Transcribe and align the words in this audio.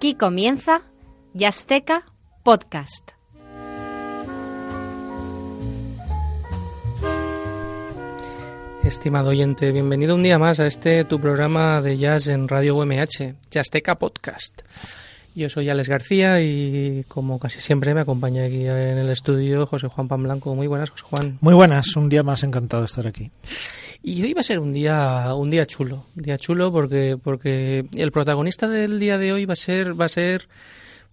Aquí 0.00 0.14
comienza 0.14 0.80
Yasteca 1.34 2.06
Podcast. 2.42 3.10
Estimado 8.82 9.28
oyente, 9.28 9.70
bienvenido 9.72 10.14
un 10.14 10.22
día 10.22 10.38
más 10.38 10.58
a 10.58 10.64
este 10.64 11.04
tu 11.04 11.20
programa 11.20 11.82
de 11.82 11.98
jazz 11.98 12.28
en 12.28 12.48
Radio 12.48 12.76
UMH, 12.76 13.34
Yasteca 13.50 13.96
Podcast. 13.96 14.62
Yo 15.34 15.50
soy 15.50 15.68
Alex 15.68 15.90
García 15.90 16.40
y 16.40 17.04
como 17.06 17.38
casi 17.38 17.60
siempre 17.60 17.92
me 17.92 18.00
acompaña 18.00 18.44
aquí 18.44 18.66
en 18.66 18.96
el 18.96 19.10
estudio 19.10 19.66
José 19.66 19.88
Juan 19.88 20.08
Pan 20.08 20.22
Blanco. 20.22 20.54
Muy 20.54 20.66
buenas, 20.66 20.88
José 20.88 21.04
Juan. 21.10 21.36
Muy 21.42 21.52
buenas, 21.52 21.94
un 21.94 22.08
día 22.08 22.22
más 22.22 22.42
encantado 22.42 22.84
de 22.84 22.86
estar 22.86 23.06
aquí. 23.06 23.30
Y 24.02 24.22
hoy 24.22 24.32
va 24.32 24.40
a 24.40 24.44
ser 24.44 24.58
un 24.60 24.72
día 24.72 25.34
un 25.34 25.50
día 25.50 25.66
chulo, 25.66 26.06
un 26.16 26.22
día 26.22 26.38
chulo 26.38 26.72
porque 26.72 27.18
porque 27.22 27.84
el 27.94 28.12
protagonista 28.12 28.66
del 28.66 28.98
día 28.98 29.18
de 29.18 29.32
hoy 29.32 29.44
va 29.44 29.52
a 29.52 29.56
ser 29.56 30.00
va 30.00 30.06
a 30.06 30.08
ser 30.08 30.48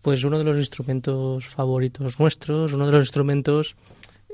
pues 0.01 0.23
uno 0.23 0.37
de 0.37 0.45
los 0.45 0.57
instrumentos 0.57 1.45
favoritos 1.45 2.17
nuestros, 2.19 2.71
uno 2.71 2.85
de 2.85 2.91
los 2.93 3.03
instrumentos 3.03 3.75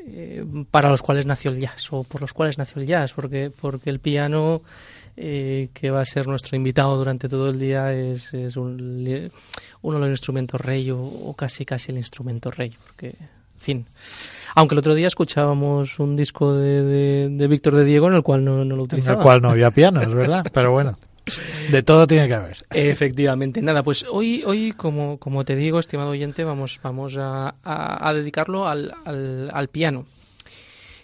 eh, 0.05 0.45
para 0.69 0.89
los 0.89 1.01
cuales 1.01 1.25
nació 1.25 1.49
el 1.49 1.59
jazz 1.59 1.91
o 1.91 2.03
por 2.03 2.21
los 2.21 2.33
cuales 2.33 2.59
nació 2.59 2.79
el 2.79 2.87
jazz, 2.87 3.13
porque 3.13 3.49
porque 3.49 3.89
el 3.89 3.99
piano 3.99 4.61
eh, 5.17 5.69
que 5.73 5.89
va 5.89 6.01
a 6.01 6.05
ser 6.05 6.27
nuestro 6.27 6.55
invitado 6.55 6.95
durante 6.95 7.27
todo 7.27 7.49
el 7.49 7.57
día 7.57 7.91
es, 7.91 8.35
es 8.35 8.55
un, 8.55 9.31
uno 9.81 9.95
de 9.97 10.01
los 10.01 10.09
instrumentos 10.09 10.61
rey 10.61 10.91
o, 10.91 11.01
o 11.01 11.33
casi 11.33 11.65
casi 11.65 11.91
el 11.91 11.97
instrumento 11.97 12.51
rey, 12.51 12.75
porque 12.85 13.15
fin. 13.63 13.87
Aunque 14.55 14.75
el 14.75 14.79
otro 14.79 14.93
día 14.93 15.07
escuchábamos 15.07 15.97
un 15.97 16.15
disco 16.15 16.53
de, 16.53 16.83
de, 16.83 17.29
de 17.29 17.47
Víctor 17.47 17.75
de 17.75 17.85
Diego 17.85 18.07
en 18.07 18.13
el 18.13 18.21
cual 18.21 18.45
no, 18.45 18.57
no 18.63 18.75
lo 18.75 18.75
En 18.75 18.81
utilizaba. 18.81 19.17
el 19.17 19.23
cual 19.23 19.41
no 19.41 19.49
había 19.49 19.71
piano, 19.71 20.01
es 20.01 20.13
verdad, 20.13 20.45
pero 20.53 20.71
bueno, 20.71 20.95
de 21.71 21.81
todo 21.81 22.05
tiene 22.05 22.27
que 22.27 22.33
haber. 22.35 22.57
Efectivamente, 22.71 23.61
nada, 23.63 23.81
pues 23.81 24.05
hoy, 24.11 24.43
hoy 24.45 24.73
como, 24.73 25.17
como 25.17 25.43
te 25.43 25.55
digo, 25.55 25.79
estimado 25.79 26.09
oyente, 26.11 26.43
vamos, 26.43 26.79
vamos 26.83 27.17
a, 27.17 27.55
a- 27.63 28.09
a 28.09 28.13
dedicarlo 28.13 28.67
al, 28.67 28.93
al- 29.05 29.49
al 29.51 29.67
piano. 29.69 30.05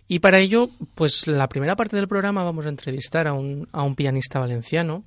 Y 0.07 0.19
para 0.19 0.39
ello, 0.39 0.69
pues 0.95 1.27
la 1.27 1.47
primera 1.49 1.75
parte 1.75 1.95
del 1.95 2.07
programa 2.07 2.43
vamos 2.43 2.65
a 2.65 2.69
entrevistar 2.69 3.27
a 3.27 3.33
un, 3.33 3.67
a 3.71 3.83
un 3.83 3.95
pianista 3.95 4.39
valenciano, 4.39 5.03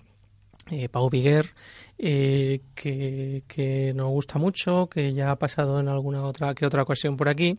eh, 0.71 0.89
Pau 0.89 1.11
Viguer, 1.11 1.51
eh, 1.99 2.61
que, 2.75 3.93
nos 3.95 4.11
gusta 4.11 4.39
mucho, 4.39 4.89
que 4.89 5.13
ya 5.13 5.31
ha 5.31 5.37
pasado 5.37 5.81
en 5.81 5.89
alguna 5.89 6.23
otra 6.23 6.55
que 6.55 6.67
otra 6.67 6.83
ocasión 6.83 7.17
por 7.17 7.29
aquí 7.29 7.59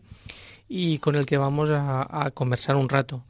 y 0.68 0.98
con 0.98 1.16
el 1.16 1.26
que 1.26 1.36
vamos 1.36 1.70
a, 1.70 2.26
a 2.26 2.30
conversar 2.30 2.76
un 2.76 2.88
rato. 2.88 3.24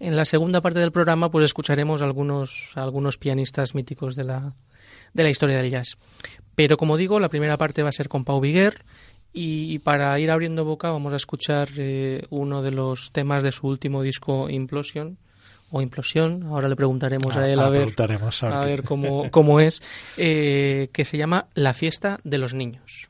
En 0.00 0.16
la 0.16 0.24
segunda 0.24 0.60
parte 0.60 0.80
del 0.80 0.92
programa, 0.92 1.30
pues 1.30 1.44
escucharemos 1.44 2.02
algunos, 2.02 2.72
algunos 2.74 3.18
pianistas 3.18 3.74
míticos 3.74 4.16
de 4.16 4.24
la, 4.24 4.54
de 5.14 5.22
la 5.22 5.30
historia 5.30 5.58
del 5.58 5.70
jazz. 5.70 5.96
Pero 6.54 6.76
como 6.76 6.96
digo, 6.96 7.20
la 7.20 7.28
primera 7.28 7.56
parte 7.56 7.82
va 7.82 7.90
a 7.90 7.92
ser 7.92 8.08
con 8.08 8.24
Pau 8.24 8.40
Viguer 8.40 8.84
y 9.32 9.78
para 9.78 10.18
ir 10.18 10.30
abriendo 10.30 10.64
boca 10.64 10.90
vamos 10.90 11.12
a 11.12 11.16
escuchar 11.16 11.68
eh, 11.78 12.22
uno 12.28 12.62
de 12.62 12.70
los 12.70 13.12
temas 13.12 13.42
de 13.42 13.52
su 13.52 13.66
último 13.66 14.02
disco 14.02 14.50
Implosion 14.50 15.18
o 15.72 15.80
Implosión, 15.80 16.44
ahora 16.44 16.68
le 16.68 16.76
preguntaremos 16.76 17.36
a 17.36 17.48
él 17.48 17.58
a 17.58 17.68
ver, 17.68 17.94
a 17.98 18.60
a 18.60 18.64
ver 18.64 18.82
cómo, 18.84 19.30
cómo 19.30 19.58
es, 19.58 19.82
eh, 20.16 20.90
que 20.92 21.04
se 21.04 21.16
llama 21.16 21.46
La 21.54 21.74
fiesta 21.74 22.20
de 22.22 22.38
los 22.38 22.54
niños. 22.54 23.08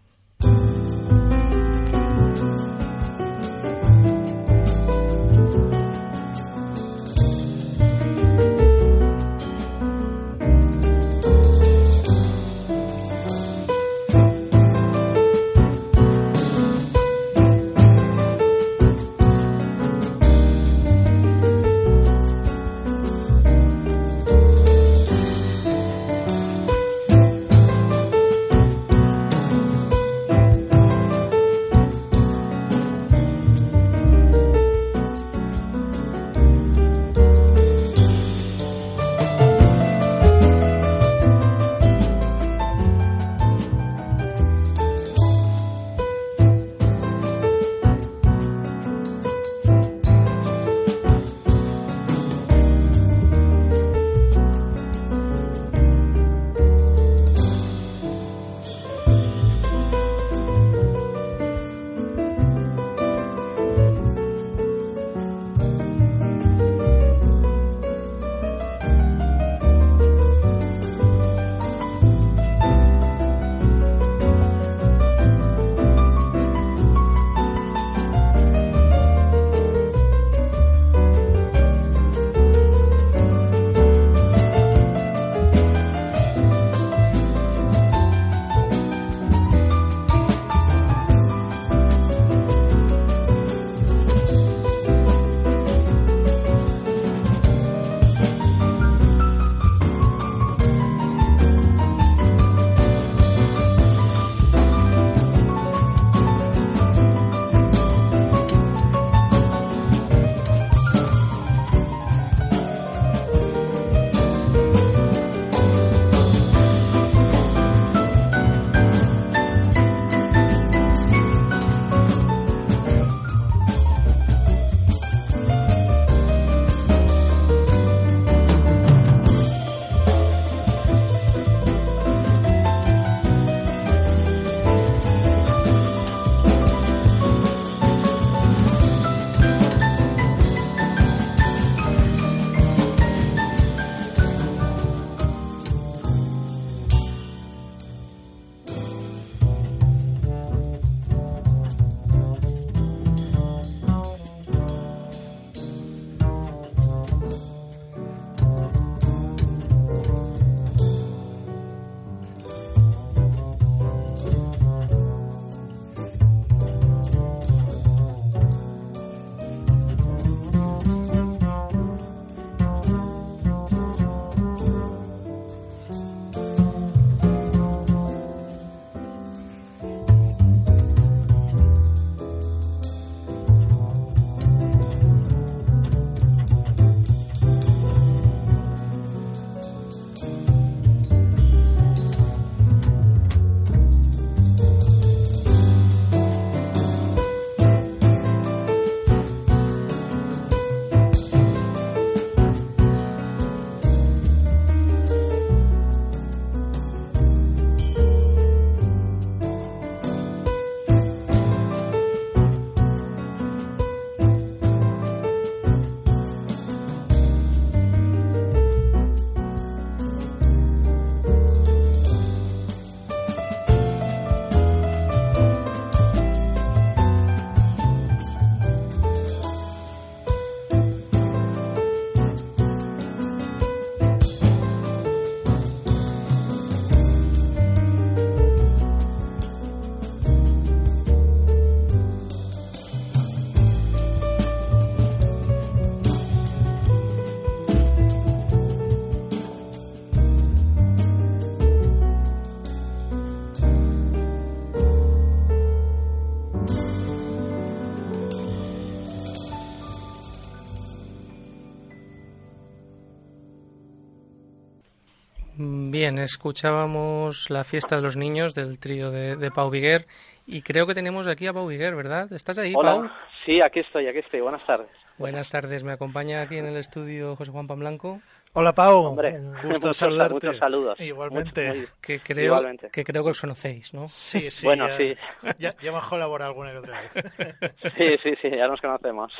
Bien, 266.02 266.18
escuchábamos 266.18 267.48
la 267.48 267.62
fiesta 267.62 267.94
de 267.94 268.02
los 268.02 268.16
niños 268.16 268.56
del 268.56 268.80
trío 268.80 269.12
de, 269.12 269.50
Pau 269.52 269.70
Viguer 269.70 270.06
y 270.48 270.62
creo 270.62 270.84
que 270.84 270.94
tenemos 270.94 271.28
aquí 271.28 271.46
a 271.46 271.52
Pau 271.52 271.68
Viguer, 271.68 271.94
¿verdad? 271.94 272.26
¿Estás 272.32 272.58
ahí, 272.58 272.72
Hola. 272.74 272.96
Pau? 272.96 273.10
Sí, 273.46 273.60
aquí 273.60 273.78
estoy, 273.78 274.08
aquí 274.08 274.18
estoy. 274.18 274.40
Buenas 274.40 274.66
tardes. 274.66 274.90
Buenas 275.16 275.48
tardes, 275.48 275.84
me 275.84 275.92
acompaña 275.92 276.42
aquí 276.42 276.58
en 276.58 276.66
el 276.66 276.76
estudio 276.76 277.36
José 277.36 277.52
Juan 277.52 277.68
Pamblanco. 277.68 278.20
Hola 278.54 278.74
Pau, 278.74 279.04
Hombre, 279.06 279.38
un 279.38 279.52
gusto 279.62 279.68
muchos, 279.78 279.96
saludarte. 279.96 280.34
muchos 280.34 280.58
saludos. 280.58 281.00
Igualmente. 281.00 281.68
Mucho- 281.68 281.78
muy- 281.80 281.88
Que 282.02 282.20
creo, 282.20 282.44
Igualmente. 282.44 282.90
que 282.90 283.02
creo 283.02 283.24
que 283.24 283.30
os 283.30 283.40
conocéis, 283.40 283.94
¿no? 283.94 284.08
Sí, 284.08 284.50
sí. 284.50 284.66
Bueno, 284.66 284.88
ya, 284.88 284.96
sí. 284.98 285.14
Ya, 285.58 285.74
ya 285.80 285.88
hemos 285.88 286.06
colaborado 286.06 286.50
alguna 286.50 286.72
que 286.72 286.78
otra 286.78 287.00
vez. 287.00 287.72
Sí, 287.96 288.16
sí, 288.22 288.34
sí, 288.42 288.50
ya 288.50 288.68
nos 288.68 288.78
conocemos. 288.82 289.32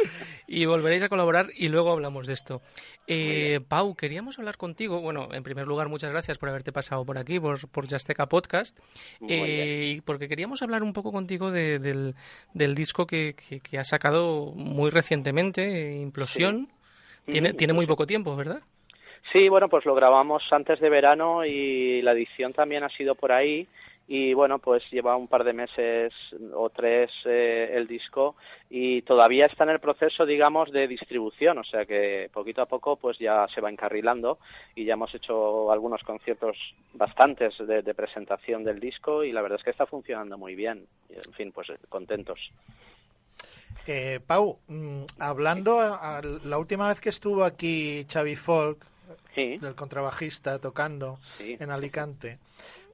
Y 0.47 0.64
volveréis 0.64 1.03
a 1.03 1.11
colaborar 1.11 1.49
y 1.55 1.69
luego 1.69 1.93
hablamos 1.93 2.26
de 2.26 2.32
esto. 2.32 2.62
Eh, 3.06 3.61
Pau, 3.69 3.94
queríamos 3.97 4.38
hablar 4.38 4.56
contigo. 4.56 5.03
Bueno, 5.03 5.29
en 5.32 5.43
primer 5.43 5.67
lugar, 5.67 5.91
muchas 5.91 6.11
gracias 6.11 6.38
por 6.38 6.49
haberte 6.49 6.73
pasado 6.73 7.05
por 7.05 7.19
aquí, 7.19 7.38
por, 7.38 7.69
por 7.69 7.87
Yasteca 7.87 8.31
Podcast. 8.31 8.79
Eh, 9.29 9.94
y 9.97 10.00
porque 10.00 10.26
queríamos 10.26 10.62
hablar 10.62 10.82
un 10.82 10.94
poco 10.94 11.12
contigo 11.12 11.50
de- 11.50 11.79
del, 11.79 12.14
del 12.55 12.75
disco 12.75 13.06
que, 13.06 13.35
que, 13.37 13.61
que 13.61 13.79
has 13.79 13.88
sacado 13.88 14.53
muy 14.55 14.88
recientemente, 14.91 15.91
eh, 15.93 16.00
Implosión. 16.00 16.73
Tiene, 17.26 17.50
Ujú, 17.50 17.56
tiene 17.59 17.73
muy 17.75 17.87
poco 17.87 18.05
tiempo, 18.06 18.35
¿verdad? 18.35 18.62
Sí, 19.30 19.48
bueno, 19.48 19.69
pues 19.69 19.84
lo 19.84 19.94
grabamos 19.94 20.42
antes 20.52 20.80
de 20.80 20.90
verano 20.90 21.44
y 21.44 22.02
la 22.02 22.12
edición 22.12 22.52
también 22.52 22.82
ha 22.84 22.88
sido 22.88 23.14
por 23.14 23.32
ahí. 23.32 23.69
Y 24.08 24.34
bueno, 24.34 24.58
pues 24.58 24.82
lleva 24.90 25.16
un 25.16 25.28
par 25.28 25.44
de 25.44 25.52
meses 25.52 26.12
o 26.52 26.69
tres 26.70 27.10
eh, 27.24 27.70
el 27.72 27.86
disco 27.86 28.34
y 28.69 29.02
todavía 29.02 29.46
está 29.46 29.64
en 29.64 29.70
el 29.70 29.78
proceso, 29.78 30.26
digamos, 30.26 30.72
de 30.72 30.88
distribución. 30.88 31.58
O 31.58 31.64
sea 31.64 31.86
que 31.86 32.28
poquito 32.32 32.62
a 32.62 32.66
poco 32.66 32.96
pues 32.96 33.19
ya 33.19 33.46
se 33.54 33.60
va 33.60 33.70
encarrilando 33.70 34.38
y 34.74 34.84
ya 34.84 34.94
hemos 34.94 35.14
hecho 35.14 35.70
algunos 35.70 36.02
conciertos 36.02 36.56
bastantes 36.92 37.56
de, 37.58 37.82
de 37.82 37.94
presentación 37.94 38.64
del 38.64 38.80
disco 38.80 39.22
y 39.22 39.32
la 39.32 39.40
verdad 39.40 39.58
es 39.60 39.64
que 39.64 39.70
está 39.70 39.86
funcionando 39.86 40.36
muy 40.36 40.56
bien. 40.56 40.84
En 41.08 41.32
fin, 41.32 41.52
pues 41.52 41.68
contentos. 41.88 42.50
Eh, 43.86 44.20
Pau, 44.26 44.58
mm, 44.68 45.04
hablando, 45.18 45.80
la 46.44 46.58
última 46.58 46.88
vez 46.88 47.00
que 47.00 47.08
estuvo 47.08 47.44
aquí 47.44 48.06
Xavi 48.08 48.36
Folk, 48.36 48.78
Sí, 49.34 49.58
del 49.58 49.75
contrabajista, 49.75 50.58
tocando 50.58 51.19
sí. 51.23 51.56
en 51.58 51.70
Alicante, 51.70 52.38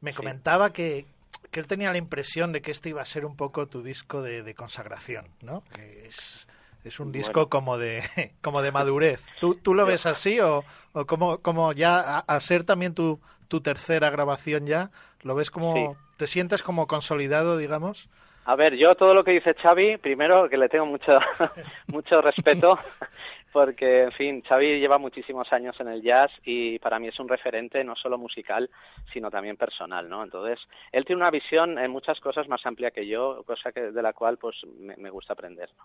me 0.00 0.14
comentaba 0.14 0.72
que, 0.72 1.06
que 1.50 1.60
él 1.60 1.66
tenía 1.66 1.90
la 1.90 1.98
impresión 1.98 2.52
de 2.52 2.62
que 2.62 2.70
este 2.70 2.90
iba 2.90 3.02
a 3.02 3.04
ser 3.04 3.24
un 3.24 3.36
poco 3.36 3.66
tu 3.66 3.82
disco 3.82 4.22
de, 4.22 4.42
de 4.42 4.54
consagración, 4.54 5.26
¿no? 5.42 5.64
Que 5.74 6.06
es, 6.06 6.46
es 6.84 7.00
un 7.00 7.10
disco 7.10 7.48
como 7.48 7.76
de 7.78 8.02
como 8.42 8.62
de 8.62 8.70
madurez. 8.72 9.26
¿Tú, 9.40 9.56
tú 9.56 9.74
lo 9.74 9.84
ves 9.84 10.06
así 10.06 10.38
o, 10.40 10.64
o 10.92 11.06
como, 11.06 11.38
como 11.38 11.72
ya 11.72 11.98
a, 12.00 12.18
a 12.20 12.40
ser 12.40 12.62
también 12.64 12.94
tu, 12.94 13.20
tu 13.48 13.60
tercera 13.60 14.10
grabación 14.10 14.66
ya, 14.66 14.90
lo 15.22 15.34
ves 15.34 15.50
como, 15.50 15.74
Sí. 15.74 15.86
te 16.18 16.26
sientes 16.28 16.62
como 16.62 16.86
consolidado, 16.86 17.56
digamos? 17.58 18.08
A 18.44 18.54
ver, 18.54 18.76
yo 18.76 18.94
todo 18.94 19.12
lo 19.12 19.24
que 19.24 19.32
dice 19.32 19.52
Xavi, 19.54 19.98
primero 19.98 20.48
que 20.48 20.56
le 20.56 20.70
tengo 20.70 20.86
mucho, 20.86 21.18
mucho 21.88 22.22
respeto, 22.22 22.78
porque, 23.52 24.04
en 24.04 24.12
fin, 24.12 24.42
Xavi 24.42 24.78
lleva 24.78 24.98
muchísimos 24.98 25.52
años 25.52 25.78
en 25.80 25.88
el 25.88 26.02
jazz 26.02 26.30
y 26.44 26.78
para 26.78 26.98
mí 26.98 27.08
es 27.08 27.18
un 27.18 27.28
referente 27.28 27.82
no 27.84 27.96
solo 27.96 28.18
musical, 28.18 28.68
sino 29.12 29.30
también 29.30 29.56
personal, 29.56 30.08
¿no? 30.08 30.22
Entonces, 30.22 30.58
él 30.92 31.04
tiene 31.04 31.22
una 31.22 31.30
visión 31.30 31.78
en 31.78 31.90
muchas 31.90 32.20
cosas 32.20 32.48
más 32.48 32.64
amplia 32.66 32.90
que 32.90 33.06
yo, 33.06 33.42
cosa 33.44 33.72
que, 33.72 33.90
de 33.90 34.02
la 34.02 34.12
cual, 34.12 34.38
pues, 34.38 34.56
me, 34.78 35.10
gusta 35.10 35.32
aprender, 35.32 35.70
¿no? 35.78 35.84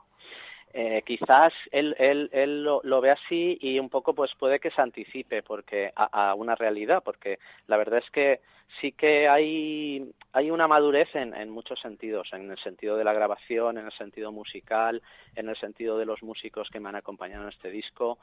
Eh, 0.76 1.04
quizás 1.06 1.54
él, 1.72 1.96
él, 2.00 2.30
él 2.34 2.64
lo, 2.64 3.02
ve 3.02 3.12
así 3.12 3.60
y 3.62 3.78
un 3.78 3.90
poco 3.90 4.16
pues 4.16 4.32
puede 4.40 4.60
que 4.60 4.72
se 4.72 4.82
anticipe 4.82 5.44
porque 5.44 5.94
a, 5.96 6.34
una 6.34 6.56
realidad 6.56 7.04
porque 7.06 7.38
la 7.68 7.78
verdad 7.78 8.00
es 8.04 8.10
que 8.10 8.42
sí 8.82 8.92
que 8.92 9.28
hay, 9.28 10.12
hay 10.32 10.50
una 10.50 10.68
madurez 10.68 11.14
en, 11.16 11.36
en 11.36 11.52
muchos 11.52 11.80
sentidos, 11.80 12.30
en 12.34 12.50
el 12.50 12.58
sentido 12.58 12.98
de 12.98 13.04
la 13.04 13.14
grabación, 13.14 13.78
en 13.78 13.86
el 13.86 13.92
sentido 13.92 14.32
musical, 14.32 15.04
en 15.36 15.48
el 15.48 15.56
sentido 15.58 16.00
de 16.00 16.06
los 16.06 16.24
músicos 16.24 16.70
que 16.72 16.80
me 16.80 16.90
han 16.90 16.96
acompañado 16.96 17.44
en 17.44 17.50
este 17.50 17.70
disco. 17.70 18.18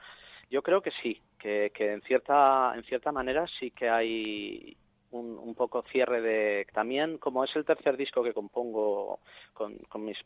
Yo 0.50 0.62
creo 0.62 0.80
que 0.80 0.90
sí, 1.02 1.22
que, 1.38 1.70
que 1.72 1.92
en 1.92 2.02
cierta, 2.02 2.72
en 2.74 2.82
cierta 2.82 3.12
manera 3.12 3.46
sí 3.60 3.70
que 3.70 3.88
hay 3.88 4.76
un, 5.12 5.54
poco 5.54 5.82
cierre 5.90 6.20
de 6.20 6.66
también 6.72 7.18
como 7.18 7.44
es 7.44 7.54
el 7.56 7.64
tercer 7.64 7.96
disco 7.96 8.22
que 8.22 8.32
compongo 8.32 9.20
con, 9.52 9.78
mis 10.04 10.18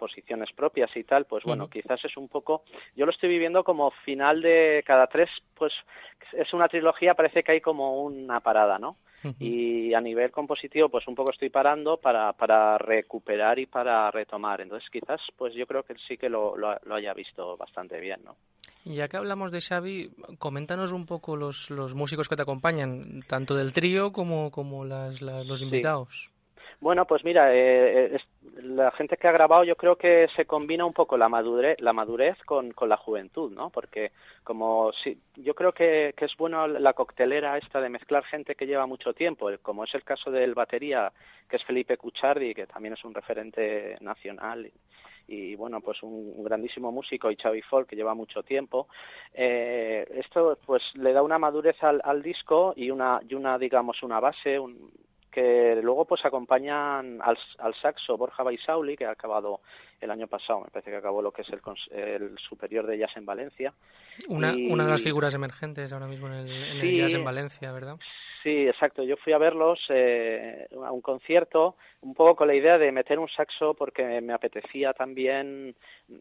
posiciones 0.00 0.50
propias 0.52 0.90
y 0.96 1.04
tal, 1.04 1.26
pues 1.26 1.44
bueno, 1.44 1.68
quizás 1.70 2.04
es 2.04 2.16
un 2.16 2.26
poco, 2.28 2.64
yo 2.96 3.04
lo 3.06 3.12
estoy 3.12 3.28
viviendo 3.28 3.62
como 3.62 3.92
final 4.04 4.40
de 4.42 4.82
cada 4.84 5.06
tres, 5.06 5.30
pues 5.54 5.72
es 6.32 6.52
una 6.52 6.66
trilogía, 6.66 7.14
parece 7.14 7.44
que 7.44 7.52
hay 7.52 7.60
como 7.60 8.02
una 8.02 8.40
parada, 8.40 8.78
¿no? 8.80 8.96
Y 9.38 9.92
a 9.92 10.00
nivel 10.00 10.30
compositivo 10.30 10.88
pues 10.88 11.06
un 11.06 11.14
poco 11.14 11.30
estoy 11.30 11.50
parando 11.50 11.98
para, 11.98 12.32
para 12.32 12.78
recuperar 12.78 13.58
y 13.58 13.66
para 13.66 14.10
retomar. 14.10 14.62
Entonces 14.62 14.88
quizás 14.90 15.20
pues 15.36 15.52
yo 15.54 15.66
creo 15.66 15.82
que 15.82 15.94
sí 16.08 16.16
que 16.16 16.30
lo, 16.30 16.56
lo, 16.56 16.74
lo 16.84 16.94
haya 16.94 17.12
visto 17.12 17.54
bastante 17.58 18.00
bien 18.00 18.20
no 18.24 18.36
Y 18.82 18.94
ya 18.94 19.08
que 19.08 19.18
hablamos 19.18 19.52
de 19.52 19.60
Xavi, 19.60 20.10
coméntanos 20.38 20.92
un 20.92 21.04
poco 21.04 21.36
los, 21.36 21.68
los 21.70 21.94
músicos 21.94 22.30
que 22.30 22.36
te 22.36 22.40
acompañan, 22.42 23.20
tanto 23.28 23.54
del 23.54 23.74
trío 23.74 24.10
como, 24.10 24.50
como 24.50 24.86
las, 24.86 25.20
la- 25.20 25.44
los 25.44 25.60
Sí. 25.60 25.68
Bueno, 26.80 27.04
pues 27.06 27.24
mira, 27.24 27.54
eh, 27.54 28.14
es- 28.16 28.26
la 28.64 28.90
gente 28.92 29.16
que 29.18 29.28
ha 29.28 29.32
grabado 29.32 29.64
yo 29.64 29.76
creo 29.76 29.96
que 29.96 30.28
se 30.34 30.46
combina 30.46 30.86
un 30.86 30.94
poco 30.94 31.16
la 31.18 31.28
madurez, 31.28 31.78
la 31.80 31.92
madurez 31.92 32.38
con, 32.46 32.72
con 32.72 32.88
la 32.88 32.96
juventud, 32.96 33.52
¿no? 33.52 33.68
Porque 33.70 34.12
como 34.44 34.90
si, 34.92 35.18
yo 35.36 35.54
creo 35.54 35.72
que, 35.72 36.14
es 36.16 36.36
bueno 36.38 36.66
la 36.66 36.94
coctelera 36.94 37.58
esta 37.58 37.80
de 37.82 37.90
mezclar 37.90 38.24
gente 38.24 38.54
que 38.54 38.66
lleva 38.66 38.86
mucho 38.86 39.12
tiempo, 39.12 39.50
como 39.62 39.84
es 39.84 39.94
el 39.94 40.04
caso 40.04 40.30
del 40.30 40.54
batería, 40.54 41.12
que 41.48 41.56
es 41.56 41.64
Felipe 41.64 41.98
Cuchardi, 41.98 42.54
que 42.54 42.66
también 42.66 42.94
es 42.94 43.04
un 43.04 43.12
referente 43.14 43.96
nacional 44.00 44.70
y, 45.28 45.54
bueno, 45.56 45.80
pues 45.80 46.02
un, 46.02 46.32
un 46.36 46.44
grandísimo 46.44 46.90
músico 46.90 47.30
y 47.30 47.36
Xavi 47.36 47.62
Folk 47.62 47.88
que 47.88 47.96
lleva 47.96 48.14
mucho 48.14 48.42
tiempo. 48.42 48.88
Eh, 49.34 50.06
esto 50.14 50.58
pues 50.66 50.82
le 50.94 51.12
da 51.12 51.22
una 51.22 51.38
madurez 51.38 51.80
al, 51.82 52.00
al 52.04 52.22
disco 52.22 52.72
y 52.76 52.90
una, 52.90 53.20
y 53.28 53.34
una 53.34 53.58
digamos 53.58 54.02
una 54.02 54.18
base, 54.18 54.58
un, 54.58 54.90
que 55.30 55.78
luego 55.82 56.04
pues 56.04 56.24
acompañan 56.24 57.20
al, 57.22 57.38
al 57.58 57.74
saxo 57.74 58.16
Borja 58.16 58.42
Baisauli, 58.42 58.96
que 58.96 59.06
ha 59.06 59.12
acabado 59.12 59.60
el 60.00 60.10
año 60.10 60.26
pasado, 60.26 60.60
me 60.60 60.70
parece 60.70 60.90
que 60.90 60.96
acabó 60.96 61.22
lo 61.22 61.32
que 61.32 61.42
es 61.42 61.48
el, 61.50 61.60
el 61.92 62.38
superior 62.38 62.86
de 62.86 62.98
jazz 62.98 63.16
en 63.16 63.26
Valencia. 63.26 63.72
Una, 64.28 64.52
Y- 64.56 64.70
una 64.72 64.84
de 64.84 64.90
las 64.90 65.02
figuras 65.02 65.34
emergentes 65.34 65.92
ahora 65.92 66.06
mismo 66.06 66.26
en 66.28 66.34
el, 66.34 66.48
en 66.48 66.80
el 66.80 66.80
Sí. 66.80 66.96
jazz 66.96 67.14
en 67.14 67.24
Valencia, 67.24 67.72
¿verdad? 67.72 67.96
Sí, 68.42 68.66
exacto. 68.66 69.02
Yo 69.02 69.18
fui 69.18 69.34
a 69.34 69.38
verlos 69.38 69.78
eh, 69.90 70.66
a 70.82 70.90
un 70.92 71.02
concierto, 71.02 71.76
un 72.00 72.14
poco 72.14 72.36
con 72.36 72.48
la 72.48 72.54
idea 72.54 72.78
de 72.78 72.90
meter 72.90 73.18
un 73.18 73.28
saxo 73.28 73.74
porque 73.74 74.22
me 74.22 74.32
apetecía 74.32 74.94
también. 74.94 75.74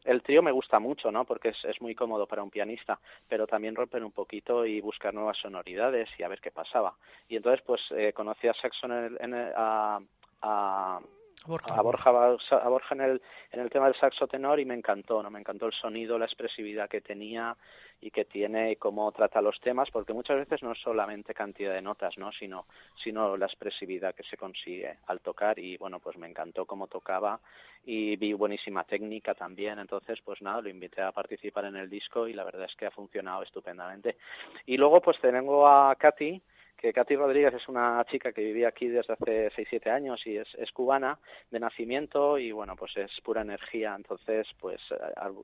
El 0.04 0.22
trío 0.22 0.42
me 0.44 0.52
gusta 0.52 0.80
mucho, 0.80 1.14
¿no? 1.14 1.24
Porque 1.24 1.50
es, 1.50 1.64
es 1.64 1.80
muy 1.82 1.96
cómodo 1.96 2.28
para 2.28 2.44
un 2.44 2.50
pianista, 2.50 3.00
pero 3.30 3.48
también 3.48 3.74
romper 3.76 4.04
un 4.04 4.12
poquito 4.12 4.66
y 4.66 4.82
buscar 4.82 5.14
nuevas 5.14 5.38
sonoridades 5.38 6.10
y 6.18 6.24
a 6.24 6.28
ver 6.28 6.42
qué 6.42 6.52
pasaba. 6.52 6.94
Y 7.30 7.38
entonces, 7.38 7.64
pues, 7.66 7.82
eh, 7.92 8.12
conocí 8.12 8.50
a 8.50 8.54
saxo 8.54 8.88
en 8.88 8.92
el- 8.92 9.18
en 9.22 9.34
el- 9.34 9.54
a, 9.56 10.00
a, 10.42 11.00
Borja. 11.46 11.74
a 11.74 11.82
Borja, 11.82 12.10
a 12.10 12.70
Borja 12.70 12.96
en 12.96 13.02
el, 13.02 13.22
en 13.52 13.60
el 13.60 13.70
tema 13.70 13.86
del 13.86 13.96
saxo 13.96 14.28
tenor 14.28 14.60
y 14.60 14.66
me 14.66 14.74
encantó, 14.74 15.24
¿no? 15.24 15.30
Me 15.30 15.40
encantó 15.40 15.66
el 15.68 15.74
sonido, 15.74 16.18
la 16.20 16.26
expresividad 16.26 16.90
que 16.90 17.02
tenía 17.02 17.56
y 18.02 18.12
que 18.12 18.26
tiene 18.26 18.72
y 18.72 18.76
cómo 18.76 19.12
trata 19.12 19.42
los 19.42 19.60
temas, 19.60 19.90
porque 19.92 20.14
muchas 20.14 20.38
veces 20.38 20.64
no 20.64 20.72
es 20.72 20.80
solamente 20.80 21.34
cantidad 21.34 21.74
de 21.74 21.82
notas, 21.82 22.18
¿no? 22.18 22.32
Sino, 22.32 22.66
sino 23.04 23.36
la 23.36 23.46
expresividad 23.46 24.16
que 24.16 24.24
se 24.24 24.38
consigue 24.38 24.98
al 25.08 25.20
tocar 25.22 25.60
y 25.60 25.78
bueno, 25.78 26.00
pues 26.00 26.18
me 26.18 26.28
encantó 26.28 26.66
cómo 26.66 26.88
tocaba 26.88 27.40
y 27.86 28.16
vi 28.16 28.34
buenísima 28.34 28.84
técnica 28.84 29.34
también, 29.34 29.80
entonces 29.80 30.20
pues 30.24 30.42
nada, 30.42 30.62
lo 30.62 30.70
invité 30.70 31.02
a 31.02 31.12
participar 31.12 31.66
en 31.66 31.76
el 31.76 31.90
disco 31.90 32.28
y 32.28 32.34
la 32.34 32.44
verdad 32.44 32.66
es 32.66 32.76
que 32.76 32.86
ha 32.86 32.92
funcionado 32.92 33.44
estupendamente. 33.44 34.18
Y 34.66 34.78
luego 34.78 35.02
pues 35.02 35.20
tengo 35.20 35.68
a 35.68 35.96
Katy, 35.96 36.42
que 36.80 36.94
Katy 36.94 37.16
Rodríguez 37.16 37.54
es 37.54 37.68
una 37.68 38.04
chica 38.10 38.32
que 38.32 38.42
vivía 38.42 38.70
aquí 38.70 38.88
desde 38.88 39.14
hace 39.14 39.52
6-7 39.52 39.92
años 39.92 40.26
y 40.26 40.38
es, 40.38 40.48
es 40.56 40.72
cubana 40.72 41.20
de 41.52 41.60
nacimiento 41.60 42.38
y 42.38 42.52
bueno, 42.52 42.76
pues 42.78 42.96
es 42.96 43.12
pura 43.22 43.42
energía. 43.42 43.94
Entonces, 43.96 44.48
pues 44.60 44.80
eh, 44.92 44.96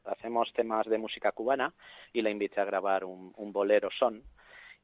hacemos 0.06 0.51
temas 0.54 0.88
de 0.88 0.98
música 0.98 1.34
cubana 1.34 1.74
y 2.13 2.22
la 2.22 2.30
invité 2.30 2.62
a 2.62 2.65
grabar 2.65 3.04
un, 3.04 3.34
un 3.36 3.51
bolero 3.51 3.89
son. 3.92 4.24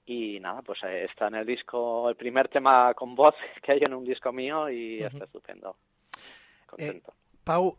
Y 0.05 0.39
nada, 0.41 0.61
pues 0.61 0.79
eh, 0.83 1.05
está 1.09 1.27
en 1.27 1.35
el 1.35 1.45
disco, 1.45 2.09
el 2.09 2.15
primer 2.15 2.49
tema 2.49 2.93
con 2.95 3.15
voz 3.15 3.35
que 3.63 3.71
hay 3.71 3.79
en 3.83 3.93
un 3.93 4.03
disco 4.03 4.33
mío 4.33 4.69
y 4.69 5.03
está 5.03 5.23
estupendo. 5.23 5.77
Contento. 6.65 7.11
Eh, 7.11 7.30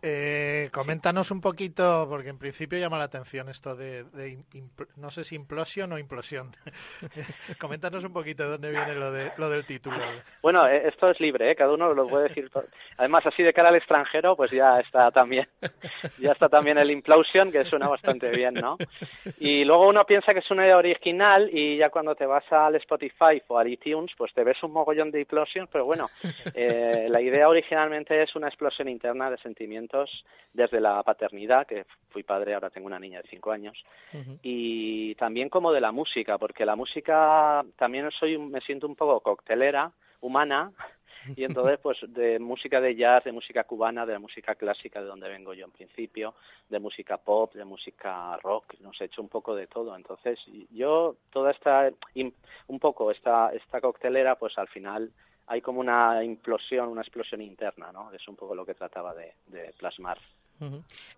Eh, 0.02 0.68
coméntanos 0.72 1.30
un 1.30 1.40
poquito, 1.40 2.06
porque 2.08 2.28
en 2.28 2.38
principio 2.38 2.78
llama 2.78 2.98
la 2.98 3.04
atención 3.04 3.48
esto 3.48 3.74
de, 3.74 4.04
no 4.96 5.10
sé 5.10 5.24
si 5.24 5.34
implosión 5.34 5.92
o 5.92 5.98
implosión. 5.98 6.52
coméntanos 7.60 8.04
un 8.04 8.12
poquito 8.12 8.44
de 8.44 8.50
dónde 8.50 8.70
viene 8.70 8.94
lo, 8.94 9.12
de, 9.12 9.32
lo 9.36 9.48
del 9.48 9.64
título. 9.64 9.96
Bueno, 10.42 10.66
eh, 10.66 10.88
esto 10.88 11.10
es 11.10 11.20
libre, 11.20 11.50
¿eh? 11.50 11.56
cada 11.56 11.72
uno 11.72 11.92
lo 11.94 12.06
puede 12.06 12.28
decir. 12.28 12.50
Además, 12.98 13.24
así 13.26 13.42
de 13.42 13.52
cara 13.52 13.70
al 13.70 13.76
extranjero, 13.76 14.36
pues 14.36 14.50
ya 14.50 14.78
está 14.80 15.10
también, 15.10 15.48
ya 16.18 16.32
está 16.32 16.48
también 16.48 16.78
el 16.78 16.90
implosion, 16.90 17.50
que 17.50 17.64
suena 17.64 17.88
bastante 17.88 18.30
bien, 18.30 18.54
¿no? 18.54 18.76
Y 19.38 19.64
luego 19.64 19.88
uno 19.88 20.04
piensa 20.04 20.32
que 20.34 20.40
es 20.40 20.50
una 20.50 20.64
idea 20.64 20.76
original 20.76 21.48
y 21.52 21.78
ya 21.78 21.90
cuando 21.90 22.14
te 22.14 22.26
vas 22.26 22.44
al 22.52 22.74
Spotify 22.76 23.42
o 23.48 23.58
al 23.58 23.68
iTunes, 23.68 24.12
pues 24.16 24.32
te 24.34 24.44
ves 24.44 24.62
un 24.62 24.72
mogollón 24.72 25.10
de 25.10 25.20
implosion, 25.20 25.68
pero 25.70 25.84
bueno, 25.84 26.08
eh, 26.54 27.06
la 27.08 27.20
idea 27.20 27.48
originalmente 27.48 28.22
es 28.22 28.34
una 28.36 28.48
explosión 28.48 28.88
interna 28.88 29.30
de 29.30 29.38
desde 30.52 30.80
la 30.80 31.02
paternidad, 31.02 31.66
que 31.66 31.86
fui 32.10 32.22
padre, 32.22 32.54
ahora 32.54 32.70
tengo 32.70 32.86
una 32.86 32.98
niña 32.98 33.22
de 33.22 33.28
cinco 33.28 33.52
años, 33.52 33.82
y 34.42 35.14
también 35.16 35.48
como 35.48 35.72
de 35.72 35.80
la 35.80 35.92
música, 35.92 36.38
porque 36.38 36.66
la 36.66 36.76
música 36.76 37.64
también 37.76 38.10
soy, 38.10 38.38
me 38.38 38.60
siento 38.60 38.86
un 38.86 38.96
poco 38.96 39.20
coctelera, 39.20 39.92
humana, 40.20 40.72
y 41.36 41.44
entonces 41.44 41.78
pues 41.82 41.98
de 42.08 42.38
música 42.38 42.80
de 42.80 42.96
jazz, 42.96 43.24
de 43.24 43.32
música 43.32 43.64
cubana, 43.64 44.06
de 44.06 44.14
la 44.14 44.18
música 44.18 44.54
clásica 44.54 45.00
de 45.00 45.06
donde 45.06 45.28
vengo 45.28 45.54
yo 45.54 45.64
en 45.64 45.70
principio, 45.70 46.34
de 46.68 46.78
música 46.78 47.16
pop, 47.18 47.54
de 47.54 47.64
música 47.64 48.36
rock, 48.38 48.74
nos 48.80 49.00
he 49.00 49.04
hecho 49.04 49.22
un 49.22 49.28
poco 49.28 49.54
de 49.54 49.66
todo. 49.66 49.94
Entonces 49.96 50.38
yo 50.70 51.16
toda 51.30 51.52
esta 51.52 51.90
un 52.14 52.78
poco 52.80 53.10
esta 53.10 53.50
esta 53.52 53.80
coctelera 53.80 54.36
pues 54.36 54.56
al 54.58 54.68
final 54.68 55.10
hay 55.46 55.60
como 55.60 55.80
una 55.80 56.22
implosión, 56.22 56.88
una 56.88 57.02
explosión 57.02 57.40
interna, 57.40 57.92
¿no? 57.92 58.12
Es 58.12 58.26
un 58.28 58.36
poco 58.36 58.54
lo 58.54 58.64
que 58.64 58.74
trataba 58.74 59.14
de, 59.14 59.34
plasmar. 59.78 60.18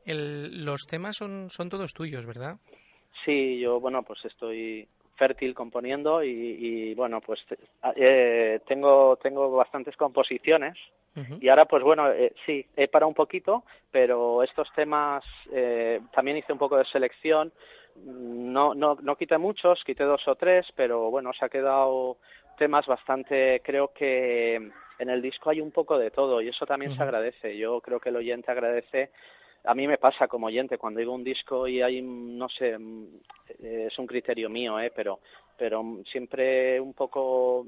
los 0.07 0.81
temas 0.88 1.16
son, 1.16 1.50
son 1.50 1.69
todos 1.69 1.93
tuyos, 1.93 2.26
¿verdad? 2.26 2.57
Sí, 3.25 3.59
yo, 3.59 3.81
bueno, 3.81 4.02
pues 4.02 4.25
estoy 4.25 4.88
fértil 5.16 5.54
componiendo 5.54 6.23
y, 6.23 6.93
bueno, 6.95 7.21
pues 7.21 7.40
eh, 7.97 8.61
tengo, 8.66 9.16
tengo 9.16 9.50
bastantes 9.52 9.97
composiciones 9.97 10.76
y 11.40 11.49
ahora 11.49 11.64
pues 11.66 11.85
bueno, 11.85 12.11
eh, 12.11 12.35
sí, 12.45 12.66
he 12.76 12.88
parado 12.88 13.09
un 13.09 13.14
poquito, 13.14 13.62
pero 13.93 14.43
estos 14.43 14.69
temas 14.75 15.23
eh, 15.52 16.00
también 16.12 16.37
hice 16.37 16.52
un 16.52 16.59
poco 16.59 16.76
de 16.76 16.85
selección, 16.87 17.52
no, 18.04 18.75
no, 18.75 18.97
no 19.00 19.16
quité 19.16 19.38
muchos, 19.38 19.85
quité 19.85 20.02
dos 20.02 20.26
o 20.26 20.35
tres, 20.35 20.66
pero 20.75 21.11
bueno, 21.11 21.31
se 21.33 21.45
ha 21.45 21.49
quedado 21.49 22.16
temas 22.56 22.87
bastante, 22.87 23.61
creo 23.64 23.92
que 23.92 24.54
en 24.99 25.11
el 25.11 25.23
disco 25.23 25.50
hay 25.50 25.61
un 25.61 25.70
poco 25.70 25.99
de 25.99 26.11
todo 26.11 26.40
y 26.40 26.49
eso 26.49 26.66
también 26.66 26.96
se 26.96 27.02
agradece. 27.02 27.56
Yo 27.56 27.80
creo 27.80 28.00
que 28.00 28.11
el 28.11 28.16
oyente 28.16 28.50
agradece. 28.50 29.11
A 29.64 29.75
mí 29.75 29.87
me 29.87 29.99
pasa 29.99 30.28
como 30.28 30.46
oyente 30.46 30.78
cuando 30.78 31.00
digo 31.00 31.12
un 31.12 31.25
disco 31.25 31.66
y 31.66 31.80
hay, 31.80 32.02
no 32.02 32.49
sé, 32.49 32.76
es 33.62 33.99
un 33.99 34.06
criterio 34.06 34.50
mío, 34.50 34.78
¿eh? 34.78 34.92
pero, 34.94 35.20
pero 35.56 35.82
siempre 36.11 36.80
un 36.80 36.94
poco 36.94 37.66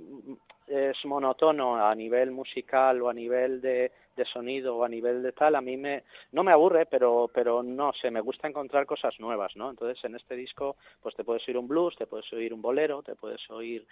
es 0.67 0.97
monótono 1.05 1.77
a 1.77 1.95
nivel 1.95 2.31
musical 2.31 3.01
o 3.03 3.09
a 3.09 3.15
nivel 3.15 3.61
de, 3.61 3.93
de 4.17 4.25
sonido 4.25 4.77
o 4.77 4.85
a 4.85 4.89
nivel 4.89 5.23
de 5.23 5.33
tal, 5.33 5.55
a 5.55 5.61
mí 5.61 5.77
me, 5.77 6.03
no 6.33 6.43
me 6.43 6.53
aburre, 6.53 6.87
pero, 6.87 7.31
pero 7.33 7.63
no 7.63 7.93
sé, 7.93 8.11
me 8.11 8.21
gusta 8.21 8.49
encontrar 8.49 8.87
cosas 8.87 9.19
nuevas, 9.21 9.55
¿no? 9.57 9.71
Entonces 9.71 10.03
en 10.05 10.17
este 10.17 10.35
disco, 10.35 10.77
pues 11.01 11.15
te 11.15 11.23
puedes 11.23 11.47
oír 11.47 11.59
un 11.59 11.69
blues, 11.69 11.95
te 11.97 12.07
puedes 12.07 12.31
oír 12.33 12.53
un 12.53 12.63
bolero, 12.63 13.03
te 13.03 13.15
puedes 13.15 13.49
oír 13.51 13.87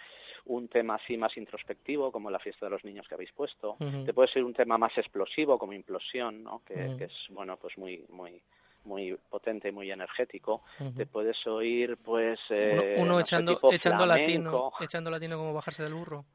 un 0.45 0.67
tema 0.67 0.95
así 0.95 1.15
más 1.17 1.35
introspectivo, 1.37 2.11
como 2.11 2.29
la 2.29 2.39
fiesta 2.39 2.65
de 2.65 2.71
los 2.71 2.83
niños 2.83 3.07
que 3.07 3.15
habéis 3.15 3.31
puesto, 3.31 3.77
te 4.05 4.13
puedes 4.13 4.35
oír 4.35 4.45
un 4.45 4.53
tema 4.53 4.77
más 4.77 4.97
explosivo, 4.97 5.57
como 5.57 5.73
implosión, 5.73 6.43
¿no? 6.43 6.61
Que, 6.65 6.95
que 6.97 7.05
es, 7.05 7.13
bueno, 7.29 7.57
pues 7.57 7.77
muy, 7.77 8.03
muy, 8.09 8.41
muy 8.85 9.17
potente, 9.29 9.71
muy 9.71 9.91
energético. 9.91 10.63
Te 10.95 11.05
puedes 11.05 11.45
oír, 11.47 11.97
pues... 11.97 12.39
Eh, 12.49 12.95
uno, 12.99 13.19
echando, 13.19 13.59
echando 13.71 14.05
latino, 14.05 14.71
echando 14.79 15.11
latino 15.11 15.37
como 15.37 15.53
bajarse 15.53 15.83
del 15.83 15.93
burro. 15.93 16.25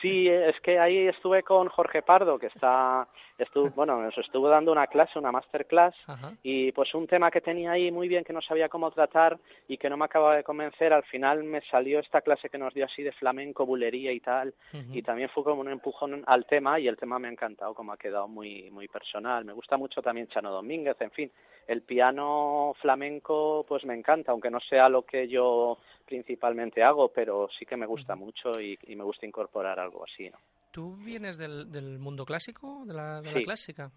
Sí, 0.00 0.28
es 0.28 0.58
que 0.60 0.78
ahí 0.78 1.08
estuve 1.08 1.42
con 1.42 1.68
Jorge 1.68 2.02
Pardo, 2.02 2.38
que 2.38 2.46
está, 2.46 3.08
estuvo, 3.38 3.70
bueno, 3.70 4.02
nos 4.02 4.16
estuvo 4.18 4.48
dando 4.48 4.72
una 4.72 4.86
clase, 4.86 5.18
una 5.18 5.32
masterclass, 5.32 5.94
y 6.42 6.72
pues 6.72 6.94
un 6.94 7.06
tema 7.06 7.30
que 7.30 7.40
tenía 7.40 7.72
ahí 7.72 7.90
muy 7.90 8.08
bien 8.08 8.24
que 8.24 8.32
no 8.32 8.42
sabía 8.42 8.68
cómo 8.68 8.90
tratar 8.90 9.38
y 9.68 9.76
que 9.76 9.88
no 9.88 9.96
me 9.96 10.04
acababa 10.04 10.36
de 10.36 10.44
convencer, 10.44 10.92
al 10.92 11.04
final 11.04 11.44
me 11.44 11.60
salió 11.62 12.00
esta 12.00 12.20
clase 12.20 12.48
que 12.48 12.58
nos 12.58 12.74
dio 12.74 12.84
así 12.84 13.02
de 13.02 13.12
flamenco, 13.12 13.66
bulería 13.66 14.12
y 14.12 14.20
tal, 14.20 14.54
y 14.92 15.02
también 15.02 15.28
fue 15.28 15.44
como 15.44 15.60
un 15.60 15.70
empujón 15.70 16.22
al 16.26 16.46
tema 16.46 16.78
y 16.80 16.88
el 16.88 16.96
tema 16.96 17.18
me 17.18 17.28
ha 17.28 17.32
encantado, 17.32 17.74
como 17.74 17.92
ha 17.92 17.96
quedado 17.96 18.28
muy, 18.28 18.70
muy 18.70 18.88
personal. 18.88 19.44
Me 19.44 19.52
gusta 19.52 19.76
mucho 19.76 20.02
también 20.02 20.28
Chano 20.28 20.50
Domínguez, 20.50 21.00
en 21.00 21.10
fin, 21.10 21.30
el 21.66 21.82
piano 21.82 22.74
flamenco 22.80 23.64
pues 23.68 23.84
me 23.84 23.94
encanta, 23.94 24.32
aunque 24.32 24.50
no 24.50 24.60
sea 24.60 24.88
lo 24.88 25.02
que 25.02 25.28
yo 25.28 25.78
principalmente 26.06 26.82
hago, 26.82 27.08
pero 27.08 27.48
sí 27.58 27.66
que 27.66 27.76
me 27.76 27.86
gusta 27.86 28.16
mucho 28.16 28.60
y, 28.60 28.78
me 28.96 29.04
gusta 29.04 29.26
incorporar 29.26 29.78
algo 29.78 30.02
así, 30.04 30.30
¿no? 30.30 30.38
¿Tú 30.78 30.94
vienes 30.94 31.36
del, 31.38 31.72
del 31.72 31.98
mundo 31.98 32.24
clásico, 32.24 32.84
de 32.86 32.94
la, 32.94 33.20
de 33.20 33.32
la 33.32 33.42
clásica? 33.42 33.90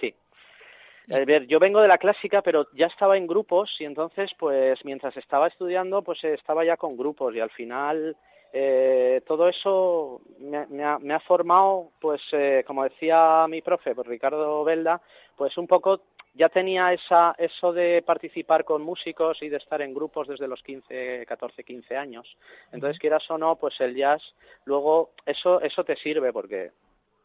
Sí. 0.00 0.14
A 1.12 1.18
ver, 1.26 1.46
yo 1.46 1.58
vengo 1.58 1.82
de 1.82 1.88
la 1.88 1.98
clásica, 1.98 2.40
pero 2.40 2.68
ya 2.72 2.86
estaba 2.86 3.18
en 3.18 3.26
grupos 3.26 3.76
y 3.78 3.84
entonces, 3.84 4.30
pues, 4.38 4.82
mientras 4.82 5.14
estaba 5.18 5.48
estudiando, 5.48 6.00
pues 6.00 6.24
estaba 6.24 6.64
ya 6.64 6.78
con 6.78 6.96
grupos 6.96 7.34
y 7.34 7.40
al 7.40 7.50
final 7.50 8.16
eh, 8.50 9.20
todo 9.26 9.46
eso 9.46 10.22
me, 10.38 10.82
ha, 10.82 10.98
me, 10.98 11.12
ha, 11.12 11.20
formado, 11.20 11.90
pues, 12.00 12.22
eh, 12.32 12.64
como 12.66 12.84
decía 12.84 13.44
mi 13.46 13.60
profe, 13.60 13.94
pues, 13.94 14.06
Ricardo 14.06 14.64
Belda, 14.64 15.02
pues 15.36 15.58
un 15.58 15.66
poco 15.66 16.00
ya 16.34 16.48
tenía 16.48 16.92
esa, 16.92 17.34
eso 17.38 17.72
de 17.72 18.02
participar 18.02 18.64
con 18.64 18.82
músicos 18.82 19.42
y 19.42 19.48
de 19.48 19.58
estar 19.58 19.82
en 19.82 19.94
grupos 19.94 20.28
desde 20.28 20.48
los 20.48 20.62
15, 20.62 21.26
14, 21.26 21.64
15 21.64 21.96
años. 21.96 22.36
Entonces, 22.72 22.98
quieras 22.98 23.30
o 23.30 23.36
no, 23.36 23.56
pues 23.56 23.80
el 23.80 23.94
jazz, 23.94 24.22
luego 24.64 25.10
eso, 25.26 25.60
eso 25.60 25.84
te 25.84 25.96
sirve 25.96 26.32
porque 26.32 26.70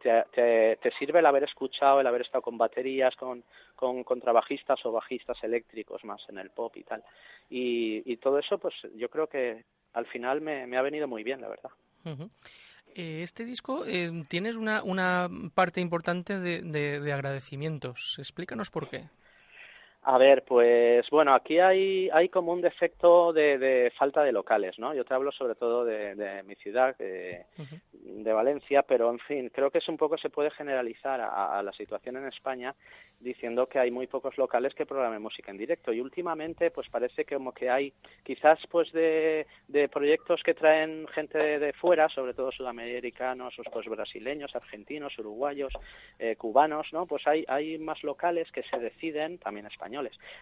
te, 0.02 0.78
te, 0.82 0.92
sirve 1.00 1.20
el 1.20 1.26
haber 1.26 1.44
escuchado, 1.44 2.02
el 2.02 2.08
haber 2.08 2.22
estado 2.22 2.42
con 2.42 2.58
baterías, 2.58 3.16
con, 3.16 3.44
con 3.76 4.04
contrabajistas 4.04 4.86
o 4.86 4.92
bajistas 4.92 5.42
eléctricos 5.44 6.04
más 6.04 6.22
en 6.30 6.38
el 6.38 6.50
pop 6.50 6.76
y 6.76 6.84
tal. 6.84 7.04
Y, 7.50 8.12
y 8.12 8.18
todo 8.18 8.40
eso, 8.40 8.58
pues 8.58 8.76
yo 8.96 9.10
creo 9.10 9.28
que 9.28 9.64
al 9.94 10.06
final 10.06 10.42
me, 10.42 10.68
me 10.68 10.78
ha 10.78 10.82
venido 10.82 11.08
muy 11.08 11.24
bien, 11.24 11.42
la 11.42 11.50
verdad. 11.50 11.72
Este 12.98 13.46
disco 13.46 13.86
eh, 13.86 14.26
tienes 14.28 14.56
una, 14.56 14.82
una 14.82 15.30
parte 15.54 15.82
importante 15.82 16.40
de, 16.40 16.64
de, 16.64 17.14
agradecimientos. 17.14 18.16
Explícanos 18.18 18.72
por 18.72 18.90
qué. 18.90 19.10
A 20.10 20.18
ver, 20.18 20.46
pues 20.46 21.06
bueno, 21.10 21.34
aquí 21.34 21.60
hay, 21.60 22.10
hay 22.14 22.30
como 22.30 22.54
un 22.54 22.62
defecto 22.62 23.34
de, 23.34 23.58
de 23.58 23.92
falta 23.92 24.24
de 24.24 24.32
locales, 24.32 24.80
¿no? 24.80 24.94
Yo 24.94 25.04
te 25.04 25.14
hablo 25.14 25.34
sobre 25.34 25.56
todo 25.56 25.84
de, 25.84 26.16
de 26.16 26.44
mi 26.44 26.56
ciudad, 26.56 26.96
de, 26.98 27.44
de, 27.92 28.32
Valencia, 28.32 28.84
pero 28.84 29.12
en 29.12 29.20
fin, 29.20 29.50
creo 29.54 29.70
que 29.70 29.80
es 29.80 29.90
un 29.90 29.98
poco 29.98 30.18
se 30.18 30.30
puede 30.30 30.50
generalizar 30.52 31.20
a, 31.20 31.60
a, 31.60 31.62
la 31.62 31.74
situación 31.74 32.16
en 32.16 32.28
España 32.28 32.74
diciendo 33.20 33.68
que 33.68 33.80
hay 33.80 33.92
muy 33.92 34.08
pocos 34.08 34.38
locales 34.38 34.74
que 34.76 34.86
programen 34.86 35.22
música 35.22 35.52
en 35.52 35.58
directo 35.58 35.92
y 35.92 36.00
últimamente 36.00 36.72
pues 36.72 36.88
parece 36.90 37.26
como 37.26 37.52
que 37.52 37.70
hay 37.70 37.92
quizás 38.24 38.60
pues 38.70 38.92
de, 38.94 39.46
de 39.68 39.90
proyectos 39.90 40.42
que 40.44 40.54
traen 40.54 41.08
gente 41.08 41.60
de, 41.60 41.74
fuera, 41.74 42.08
sobre 42.10 42.34
todo 42.34 42.52
sudamericanos, 42.52 43.56
pues 43.74 43.88
brasileños, 43.88 44.56
argentinos, 44.56 45.18
uruguayos, 45.18 45.74
eh, 46.20 46.36
cubanos, 46.38 46.88
¿no? 46.94 47.06
Pues 47.08 47.26
hay, 47.28 47.44
hay 47.48 47.78
más 47.78 48.04
locales 48.04 48.50
que 48.52 48.64
se 48.64 48.78
deciden, 48.78 49.40
también 49.40 49.66
españoles, 49.66 49.97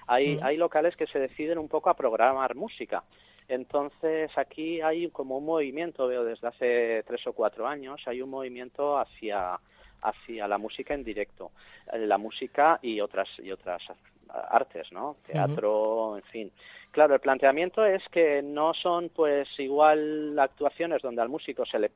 hay, 0.08 0.40
hay 0.42 0.58
locales 0.58 0.96
que 0.96 1.08
se 1.08 1.20
deciden 1.20 1.58
un 1.58 1.68
poco 1.68 1.90
a 1.90 1.96
programar 1.96 2.56
música. 2.56 3.04
Entonces 3.48 4.32
aquí 4.38 4.82
hay 4.82 5.10
como 5.10 5.38
un 5.38 5.46
movimiento, 5.46 6.08
veo 6.08 6.24
desde 6.24 6.48
hace 6.48 7.04
tres 7.04 7.26
o 7.28 7.34
cuatro 7.34 7.68
años, 7.68 8.02
hay 8.08 8.22
un 8.22 8.30
movimiento 8.30 8.98
hacia 8.98 9.60
hacia 10.02 10.48
la 10.48 10.58
música 10.58 10.94
en 10.94 11.04
directo, 11.04 11.52
eh, 11.92 11.98
la 11.98 12.18
música 12.18 12.80
y 12.82 13.02
otras 13.02 13.28
y 13.40 13.52
otras 13.52 13.82
artes, 14.30 14.92
¿no? 14.92 15.18
Teatro, 15.26 16.18
en 16.18 16.24
fin. 16.24 16.52
Claro, 16.92 17.14
el 17.14 17.20
planteamiento 17.20 17.86
es 17.86 18.02
que 18.10 18.42
no 18.42 18.74
son 18.74 19.10
pues 19.10 19.48
igual 19.60 20.38
actuaciones 20.40 21.02
donde 21.02 21.22
al 21.22 21.30
músico 21.30 21.66
se 21.66 21.78
le 21.78 21.92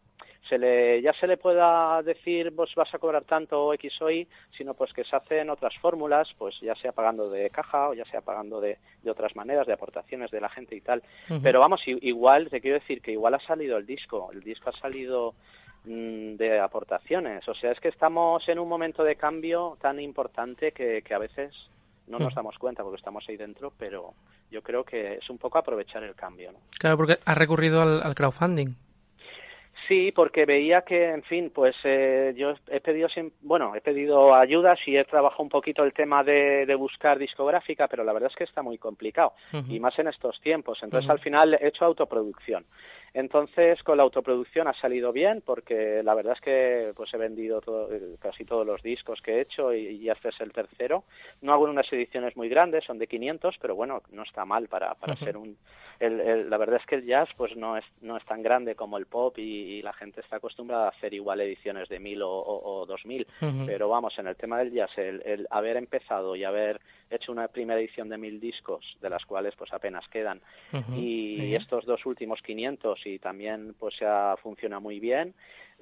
se 0.49 0.57
le 0.57 1.01
ya 1.01 1.13
se 1.13 1.27
le 1.27 1.37
pueda 1.37 2.01
decir 2.01 2.51
vos 2.51 2.73
vas 2.75 2.93
a 2.93 2.97
cobrar 2.97 3.23
tanto 3.23 3.73
X 3.73 4.01
o 4.01 4.09
Y, 4.09 4.27
sino 4.57 4.73
pues 4.73 4.91
que 4.91 5.03
se 5.03 5.15
hacen 5.15 5.49
otras 5.49 5.73
fórmulas, 5.77 6.29
pues 6.37 6.59
ya 6.61 6.75
sea 6.75 6.91
pagando 6.91 7.29
de 7.29 7.49
caja 7.49 7.89
o 7.89 7.93
ya 7.93 8.05
sea 8.05 8.21
pagando 8.21 8.59
de, 8.59 8.77
de 9.01 9.11
otras 9.11 9.35
maneras, 9.35 9.67
de 9.67 9.73
aportaciones 9.73 10.31
de 10.31 10.41
la 10.41 10.49
gente 10.49 10.75
y 10.75 10.81
tal. 10.81 11.03
Pero 11.43 11.59
vamos, 11.59 11.81
igual 11.85 12.49
te 12.49 12.59
quiero 12.59 12.79
decir 12.79 13.01
que 13.01 13.11
igual 13.11 13.35
ha 13.35 13.39
salido 13.39 13.77
el 13.77 13.85
disco, 13.85 14.29
el 14.33 14.41
disco 14.41 14.69
ha 14.69 14.79
salido 14.79 15.35
Mm, 15.85 16.35
de 16.35 16.59
aportaciones. 16.59 17.47
O 17.47 17.53
sea, 17.53 17.71
es 17.71 17.79
que 17.79 17.87
estamos 17.87 18.47
en 18.49 18.59
un 18.59 18.67
momento 18.67 19.03
de 19.03 19.15
cambio 19.15 19.77
tan 19.81 19.99
importante 19.99 20.73
que, 20.73 21.01
que 21.01 21.13
a 21.13 21.19
veces 21.19 21.53
no 22.09 22.19
nos 22.19 22.33
mm. 22.33 22.35
damos 22.35 22.57
cuenta 22.57 22.83
porque 22.83 22.97
estamos 22.97 23.23
ahí 23.29 23.37
dentro, 23.37 23.71
pero 23.77 24.13
yo 24.51 24.61
creo 24.61 24.83
que 24.83 25.15
es 25.15 25.29
un 25.29 25.37
poco 25.37 25.57
aprovechar 25.57 26.03
el 26.03 26.15
cambio. 26.15 26.51
¿no? 26.51 26.59
Claro, 26.77 26.97
porque 26.97 27.17
ha 27.23 27.33
recurrido 27.33 27.81
al, 27.81 28.15
crowdfunding. 28.15 28.75
Sí, 29.87 30.11
porque 30.11 30.45
veía 30.45 30.81
que, 30.81 31.09
en 31.09 31.23
fin, 31.23 31.51
pues 31.53 31.75
eh, 31.83 32.33
yo 32.37 32.53
he 32.67 32.79
pedido, 32.79 33.07
bueno, 33.41 33.73
he 33.75 33.81
pedido 33.81 34.35
ayudas 34.35 34.79
y 34.85 34.95
he 34.95 35.03
trabajado 35.03 35.41
un 35.41 35.49
poquito 35.49 35.83
el 35.83 35.93
tema 35.93 36.23
de, 36.23 36.75
buscar 36.75 37.17
discográfica, 37.17 37.87
pero 37.87 38.03
la 38.03 38.13
verdad 38.13 38.29
es 38.29 38.35
que 38.35 38.43
está 38.43 38.61
muy 38.61 38.77
complicado 38.77 39.33
y 39.67 39.79
más 39.79 39.97
en 39.97 40.07
estos 40.09 40.39
tiempos. 40.41 40.79
Entonces, 40.83 41.09
al 41.09 41.19
final 41.19 41.55
he 41.55 41.67
hecho 41.67 41.85
autoproducción. 41.85 42.65
Entonces, 43.13 43.81
con 43.83 43.97
la 43.97 44.03
autoproducción 44.03 44.67
ha 44.67 44.73
salido 44.73 45.11
bien 45.11 45.41
porque 45.45 46.01
la 46.03 46.13
verdad 46.13 46.33
es 46.33 46.41
que 46.41 46.93
pues 46.95 47.13
he 47.13 47.17
vendido 47.17 47.61
casi 48.19 48.45
todos 48.45 48.65
los 48.65 48.81
discos 48.81 49.21
que 49.21 49.35
he 49.35 49.41
hecho 49.41 49.73
y, 49.73 49.99
ya 49.99 50.13
este 50.13 50.29
es 50.29 50.41
el 50.41 50.51
tercero. 50.51 51.03
No 51.41 51.53
hago 51.53 51.65
unas 51.65 51.91
ediciones 51.91 52.35
muy 52.35 52.49
grandes, 52.49 52.83
son 52.85 52.99
de 52.99 53.07
500, 53.07 53.57
pero 53.61 53.75
bueno, 53.75 54.01
no 54.11 54.23
está 54.23 54.45
mal 54.45 54.67
para, 54.67 54.93
para 54.95 55.15
ser 55.17 55.37
un... 55.37 55.57
la 55.99 56.57
verdad 56.57 56.79
es 56.79 56.85
que 56.85 56.95
el 56.95 57.05
jazz 57.05 57.29
pues 57.35 57.55
no 57.55 57.77
es, 57.77 57.85
no 58.01 58.17
es 58.17 58.25
tan 58.25 58.41
grande 58.41 58.75
como 58.75 58.97
el 58.97 59.05
pop 59.05 59.37
y, 59.37 59.79
la 59.79 59.93
gente 59.93 60.19
está 60.19 60.37
acostumbrada 60.37 60.87
a 60.87 60.89
hacer 60.89 61.13
igual 61.13 61.39
ediciones 61.39 61.87
de 61.87 61.99
1000 61.99 62.21
o, 62.21 62.29
o, 62.29 62.85
2000, 62.85 63.25
pero 63.65 63.87
vamos, 63.87 64.17
en 64.19 64.27
el 64.27 64.35
tema 64.35 64.59
del 64.59 64.71
jazz, 64.71 64.91
el, 64.97 65.47
haber 65.49 65.77
empezado 65.77 66.35
y 66.35 66.43
haber 66.43 66.81
hecho 67.09 67.31
una 67.31 67.47
primera 67.47 67.79
edición 67.79 68.09
de 68.09 68.17
1000 68.17 68.39
discos, 68.39 68.97
de 69.01 69.09
las 69.09 69.25
cuales 69.25 69.55
pues 69.55 69.71
apenas 69.73 70.07
quedan, 70.09 70.41
y 70.95 71.55
estos 71.55 71.85
dos 71.85 72.05
últimos 72.05 72.41
500 72.41 72.98
y 73.05 73.19
también 73.19 73.75
pues 73.79 73.95
ya 73.99 74.35
funciona 74.41 74.79
muy 74.79 74.99
bien 74.99 75.33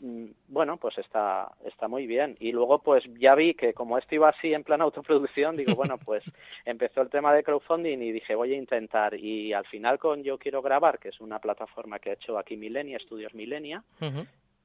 mm, 0.02 0.26
bueno, 0.48 0.78
pues 0.78 0.98
está, 0.98 1.52
está 1.66 1.88
muy 1.88 2.08
bien. 2.08 2.38
Y 2.40 2.52
luego, 2.52 2.80
pues 2.80 3.04
ya 3.20 3.36
vi 3.36 3.54
que 3.54 3.74
como 3.74 3.98
esto 3.98 4.16
iba 4.16 4.30
así 4.30 4.54
en 4.54 4.64
plan 4.64 4.82
autoproducción, 4.88 5.58
digo, 5.58 5.76
bueno, 5.76 5.98
pues 5.98 6.24
empezó 6.66 7.02
el 7.02 7.10
tema 7.10 7.34
de 7.34 7.44
crowdfunding 7.44 8.00
y 8.00 8.12
dije, 8.12 8.36
voy 8.36 8.54
a 8.54 8.58
intentar. 8.58 9.16
Y 9.16 9.54
al 9.54 9.66
final 9.66 10.00
con 10.00 10.24
Yo 10.24 10.38
Quiero 10.38 10.62
Grabar, 10.62 11.00
que 11.00 11.10
es 11.10 11.20
una 11.20 11.40
plataforma 11.40 12.00
que 12.00 12.12
ha 12.12 12.14
hecho 12.14 12.38
aquí 12.38 12.58
Milenia, 12.58 12.98
Estudios 12.98 13.34
Milenia, 13.34 13.84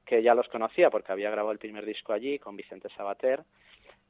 que 0.05 0.21
ya 0.21 0.35
los 0.35 0.47
conocía 0.49 0.89
porque 0.89 1.11
había 1.11 1.31
grabado 1.31 1.51
el 1.51 1.59
primer 1.59 1.85
disco 1.85 2.13
allí 2.13 2.37
con 2.37 2.55
Vicente 2.55 2.89
Sabater, 2.95 3.43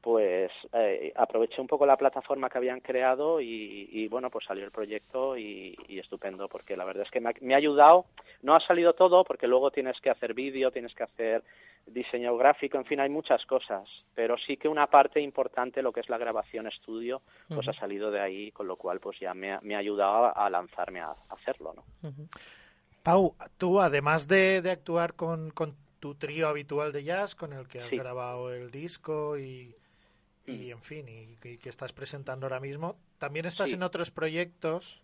pues 0.04 0.52
eh, 0.74 1.14
aproveché 1.16 1.62
un 1.62 1.66
poco 1.66 1.86
la 1.86 1.96
plataforma 1.96 2.50
que 2.50 2.58
habían 2.58 2.80
creado 2.80 3.40
y, 3.40 4.06
bueno, 4.08 4.28
pues 4.28 4.44
salió 4.44 4.62
el 4.62 4.70
proyecto 4.70 5.34
y, 5.34 5.74
estupendo, 5.88 6.46
porque 6.46 6.76
la 6.76 6.84
verdad 6.84 7.04
es 7.06 7.10
que 7.10 7.22
me 7.22 7.54
ha, 7.54 7.56
ayudado, 7.56 8.04
no 8.42 8.54
ha 8.54 8.60
salido 8.60 8.92
todo, 8.92 9.24
porque 9.24 9.46
luego 9.46 9.70
tienes 9.70 9.98
que 10.02 10.10
hacer 10.10 10.34
vídeo, 10.34 10.70
tienes 10.70 10.94
que 10.94 11.04
hacer 11.04 11.42
diseño 11.86 12.36
gráfico, 12.36 12.76
en 12.76 12.84
fin, 12.84 13.00
hay 13.00 13.08
muchas 13.08 13.46
cosas, 13.46 13.88
pero 14.14 14.36
sí 14.36 14.58
que 14.58 14.68
una 14.68 14.88
parte 14.88 15.22
importante, 15.22 15.80
lo 15.80 15.90
que 15.90 16.00
es 16.00 16.10
la 16.10 16.18
grabación 16.18 16.66
estudio, 16.66 17.22
pues 17.48 17.66
ha 17.66 17.72
salido 17.72 18.10
de 18.10 18.20
ahí, 18.20 18.50
con 18.50 18.66
lo 18.66 18.76
cual 18.76 19.00
pues 19.00 19.18
ya 19.18 19.32
me, 19.32 19.52
ha 19.52 19.78
ayudado 19.78 20.36
a 20.36 20.50
lanzarme 20.50 21.00
a, 21.00 21.14
hacerlo, 21.30 21.72
¿no? 21.74 21.82
Pau, 23.02 23.34
tú 23.56 23.80
además 23.80 24.28
de, 24.28 24.62
actuar 24.70 25.14
con, 25.14 25.50
tu 25.98 26.14
trío 26.14 26.48
habitual 26.48 26.92
de 26.92 27.04
jazz, 27.04 27.34
con 27.34 27.54
el 27.54 27.66
que 27.66 27.80
has 27.80 27.90
grabado 27.90 28.52
el 28.52 28.70
disco 28.70 29.38
y 29.38 29.74
y 30.46 30.70
en 30.70 30.80
fin, 30.82 31.08
y, 31.08 31.36
que 31.36 31.68
estás 31.68 31.92
presentando 31.92 32.46
ahora 32.46 32.60
mismo. 32.60 32.96
También 33.18 33.46
estás 33.46 33.72
en 33.72 33.82
otros 33.82 34.10
proyectos 34.10 35.02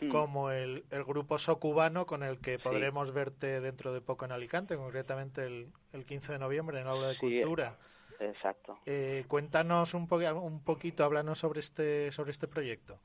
hmm. 0.00 0.08
como 0.08 0.50
el, 0.50 0.84
el 0.90 1.04
grupo 1.04 1.38
Socubano 1.38 2.06
con 2.06 2.22
el 2.22 2.38
que 2.38 2.58
podremos 2.58 3.12
verte 3.12 3.60
dentro 3.60 3.92
de 3.92 4.00
poco 4.00 4.24
en 4.24 4.32
Alicante, 4.32 4.76
concretamente 4.76 5.46
el, 5.46 5.68
el 5.92 6.04
15 6.04 6.32
de 6.32 6.38
noviembre 6.38 6.78
en 6.78 6.86
la 6.86 6.92
Aula 6.92 7.08
de 7.08 7.18
Cultura. 7.18 7.76
Exacto. 8.20 8.78
Eh, 8.86 9.24
cuéntanos 9.28 9.94
un, 9.94 10.08
un 10.10 10.60
poquito, 10.62 11.04
háblanos 11.04 11.38
sobre 11.38 11.60
este, 11.60 12.12
sobre 12.12 12.30
este 12.30 12.46
proyecto. 12.46 13.00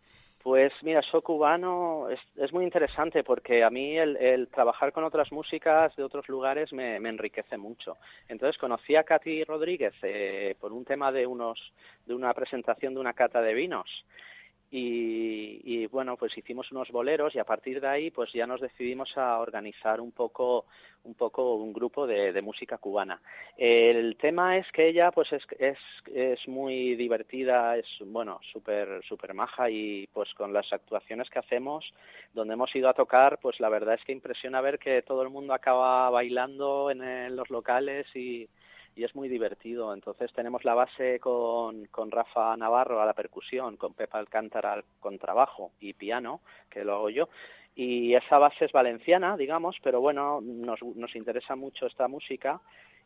Pues 0.47 0.71
mira, 0.81 1.01
So 1.01 1.21
Cubano 1.21 2.07
es, 2.09 2.21
es 2.37 2.53
muy 2.53 2.63
interesante 2.63 3.21
porque 3.21 3.65
a 3.65 3.69
mí 3.69 3.97
el, 3.97 4.47
trabajar 4.47 4.93
con 4.93 5.03
otras 5.03 5.29
músicas 5.29 5.93
de 5.97 6.03
otros 6.05 6.29
lugares 6.29 6.71
me, 6.71 6.95
enriquece 6.95 7.57
mucho. 7.57 7.97
Entonces 8.29 8.57
conocí 8.57 8.95
a 8.95 9.03
Katy 9.03 9.43
Rodríguez 9.43 9.93
eh, 10.03 10.55
por 10.57 10.71
un 10.71 10.85
tema 10.85 11.11
de 11.11 11.27
unos 11.27 11.59
de 12.05 12.13
una 12.13 12.33
presentación 12.33 12.93
de 12.93 13.01
una 13.01 13.11
cata 13.11 13.41
de 13.41 13.53
vinos 13.53 14.05
y, 14.69 15.85
bueno 15.87 16.17
pues 16.17 16.37
hicimos 16.37 16.71
unos 16.71 16.91
boleros 16.91 17.33
y 17.33 17.39
a 17.39 17.45
partir 17.45 17.79
de 17.79 17.87
ahí 17.87 18.11
pues 18.11 18.31
ya 18.33 18.45
nos 18.45 18.59
decidimos 18.59 19.17
a 19.17 19.39
organizar 19.39 20.01
un 20.01 20.11
poco 20.11 20.65
un 21.03 21.13
poco 21.13 21.55
un 21.55 21.71
grupo 21.71 22.05
de, 22.05 22.41
música 22.41 22.77
cubana. 22.77 23.21
El 23.55 24.17
tema 24.17 24.57
es 24.57 24.69
que 24.73 24.89
ella 24.89 25.11
pues 25.11 25.31
es, 25.31 25.43
es, 25.57 25.77
es 26.13 26.47
muy 26.47 26.95
divertida 26.95 27.77
es 27.77 27.85
bueno 28.05 28.39
súper 28.51 29.03
súper 29.05 29.33
maja 29.33 29.69
y 29.69 30.07
pues 30.13 30.33
con 30.33 30.51
las 30.51 30.71
actuaciones 30.73 31.29
que 31.29 31.39
hacemos 31.39 31.85
donde 32.33 32.55
hemos 32.55 32.75
ido 32.75 32.89
a 32.89 32.93
tocar 32.93 33.39
pues 33.39 33.59
la 33.59 33.69
verdad 33.69 33.95
es 33.95 34.03
que 34.03 34.11
impresiona 34.11 34.59
ver 34.59 34.79
que 34.79 35.01
todo 35.01 35.21
el 35.21 35.29
mundo 35.29 35.53
acaba 35.53 36.09
bailando 36.09 36.91
en 36.91 37.35
los 37.35 37.49
locales 37.49 38.05
y 38.15 38.49
y 38.97 39.03
es 39.03 39.15
muy 39.15 39.29
divertido. 39.29 39.93
Entonces 39.93 40.33
tenemos 40.33 40.65
la 40.65 40.73
base 40.73 41.19
con, 41.19 41.85
con 41.85 42.09
Rafa 42.09 42.57
Navarro 42.57 43.01
a 43.01 43.05
la 43.05 43.13
percusión, 43.13 43.77
con 43.77 43.93
Pepa 43.93 44.17
Alcántara 44.17 44.73
al 44.73 44.83
contrabajo 44.99 45.71
y 45.79 45.93
piano, 45.93 46.41
que 46.69 46.83
lo 46.83 46.95
hago 46.95 47.09
yo. 47.09 47.29
Y 47.75 48.15
esa 48.15 48.39
base 48.39 48.65
es 48.65 48.71
valenciana, 48.71 49.37
digamos, 49.37 49.75
pero 49.83 50.01
bueno, 50.01 50.41
nos, 50.41 50.81
nos 50.81 51.15
interesa 51.15 51.55
mucho 51.55 51.85
esta 51.85 52.07
música 52.07 52.59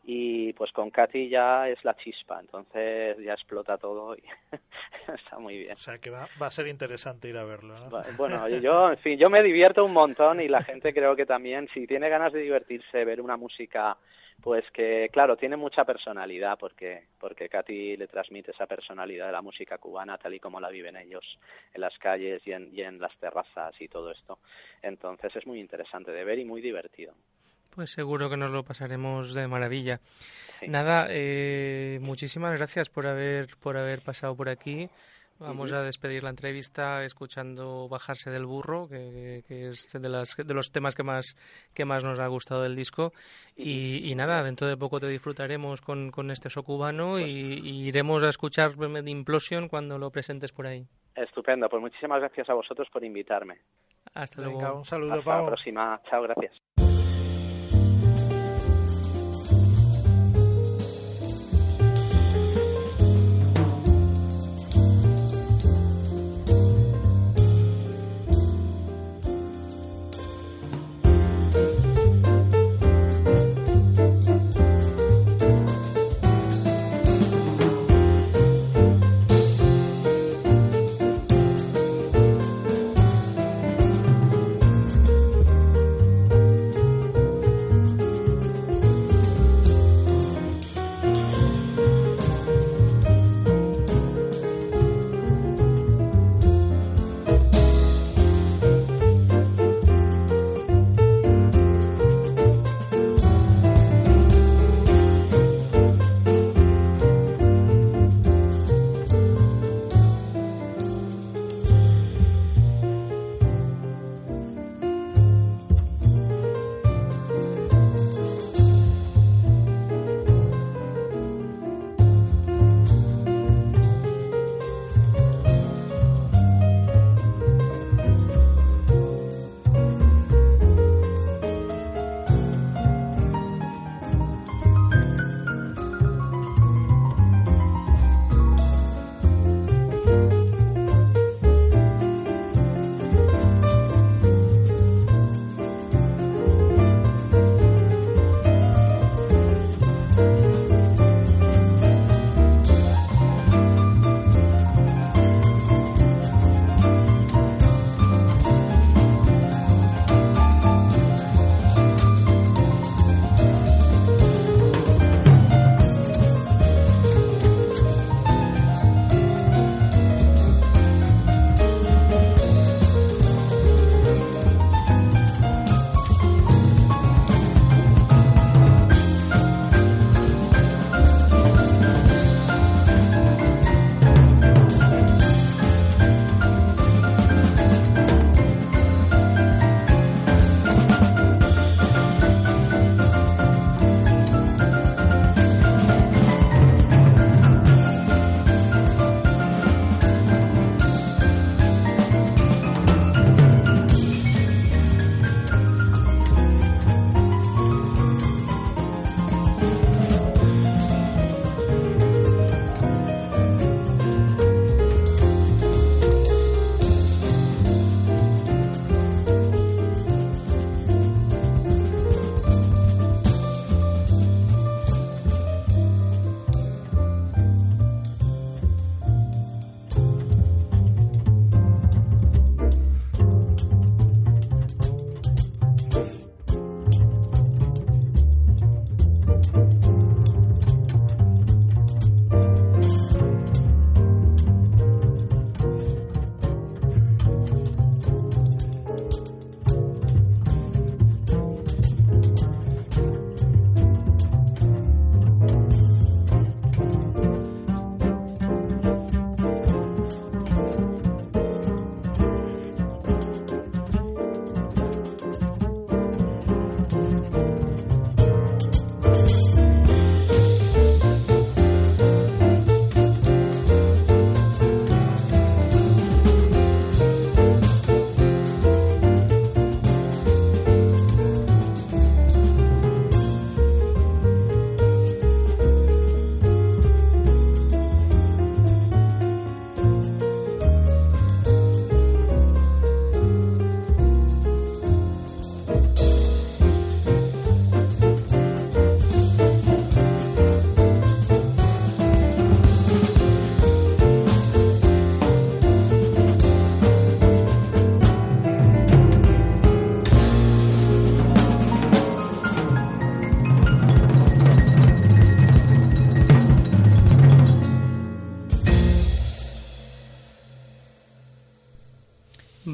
y 0.04 0.52
pues 0.54 0.72
con 0.72 0.90
Katy 0.90 1.28
ya 1.28 1.68
es 1.68 1.84
la 1.84 1.94
chispa, 1.94 2.40
entonces 2.40 3.16
ya 3.18 3.34
explota 3.34 3.78
todo 3.78 4.16
y 4.16 4.22
está 5.14 5.38
muy 5.38 5.58
bien. 5.58 5.72
O 5.72 5.78
sea 5.78 5.98
que 5.98 6.10
va, 6.10 6.28
va 6.40 6.46
a 6.46 6.50
ser 6.50 6.66
interesante 6.66 7.28
ir 7.28 7.36
a 7.36 7.44
verlo, 7.44 7.78
¿no? 7.78 7.90
Bueno, 8.16 8.48
yo, 8.48 8.90
en 8.90 8.98
fin, 8.98 9.18
yo 9.18 9.30
me 9.30 9.42
divierto 9.42 9.84
un 9.84 9.92
montón 9.92 10.40
y 10.40 10.48
la 10.48 10.62
gente 10.62 10.92
creo 10.92 11.14
que 11.14 11.26
también, 11.26 11.68
si 11.72 11.86
tiene 11.86 12.08
ganas 12.08 12.32
de 12.32 12.40
divertirse, 12.40 13.04
ver 13.04 13.20
una 13.20 13.36
música 13.36 13.96
pues 14.42 14.64
que, 14.72 15.08
claro, 15.12 15.36
tiene 15.36 15.56
mucha 15.56 15.84
personalidad 15.84 16.58
porque, 16.58 17.06
porque 17.20 17.48
Katy 17.48 17.96
le 17.96 18.08
transmite 18.08 18.50
esa 18.50 18.66
personalidad 18.66 19.26
de 19.26 19.32
la 19.32 19.42
música 19.42 19.78
cubana 19.78 20.18
tal 20.18 20.34
y 20.34 20.40
como 20.40 20.58
la 20.58 20.68
viven 20.68 20.96
ellos 20.96 21.24
en 21.72 21.80
las 21.80 21.96
calles 21.98 22.42
y 22.44 22.52
en, 22.52 22.70
y 22.76 22.82
en 22.82 22.98
las 22.98 23.16
terrazas 23.18 23.80
y 23.80 23.86
todo 23.86 24.10
esto. 24.10 24.40
Entonces 24.82 25.36
es 25.36 25.46
muy 25.46 25.60
interesante 25.60 26.10
de 26.10 26.24
ver 26.24 26.40
y 26.40 26.44
muy 26.44 26.60
divertido. 26.60 27.14
Pues 27.74 27.90
seguro 27.90 28.28
que 28.28 28.36
nos 28.36 28.50
lo 28.50 28.62
pasaremos 28.62 29.32
de 29.32 29.48
maravilla. 29.48 30.00
Nada, 30.68 31.06
eh, 31.08 31.98
muchísimas 32.02 32.56
gracias 32.56 32.90
por 32.90 33.06
haber, 33.06 33.56
por 33.56 33.78
haber 33.78 34.02
pasado 34.02 34.36
por 34.36 34.48
aquí. 34.48 34.90
Vamos 35.38 35.72
a 35.72 35.82
despedir 35.82 36.22
la 36.22 36.30
entrevista 36.30 37.02
escuchando 37.04 37.88
Bajarse 37.88 38.30
del 38.30 38.46
burro, 38.46 38.88
que, 38.88 39.42
es 39.48 39.90
de, 39.92 40.08
las, 40.08 40.36
de 40.36 40.54
los 40.54 40.70
temas 40.70 40.94
que 40.94 41.02
más, 41.02 41.36
que 41.74 41.84
más 41.84 42.04
nos 42.04 42.20
ha 42.20 42.26
gustado 42.28 42.62
del 42.62 42.76
disco. 42.76 43.12
Y, 43.56 44.14
nada, 44.14 44.42
dentro 44.44 44.68
de 44.68 44.76
poco 44.76 45.00
te 45.00 45.08
disfrutaremos 45.08 45.80
con, 45.80 46.10
con 46.10 46.30
este 46.30 46.48
so 46.48 46.62
cubano 46.62 47.18
y, 47.18 47.88
iremos 47.88 48.22
a 48.22 48.28
escuchar 48.28 48.72
Implosion 49.06 49.68
cuando 49.68 49.98
lo 49.98 50.10
presentes 50.10 50.52
por 50.52 50.66
ahí. 50.66 50.86
Estupendo, 51.14 51.68
pues 51.68 51.80
muchísimas 51.80 52.20
gracias 52.20 52.48
a 52.48 52.54
vosotros 52.54 52.88
por 52.90 53.02
invitarme. 53.02 53.58
Hasta 54.14 54.42
luego. 54.42 54.76
un 54.76 54.84
saludo, 54.84 55.14
Hasta 55.14 55.40
la 55.40 55.46
próxima. 55.46 56.00
Chao, 56.08 56.22
gracias. 56.22 56.91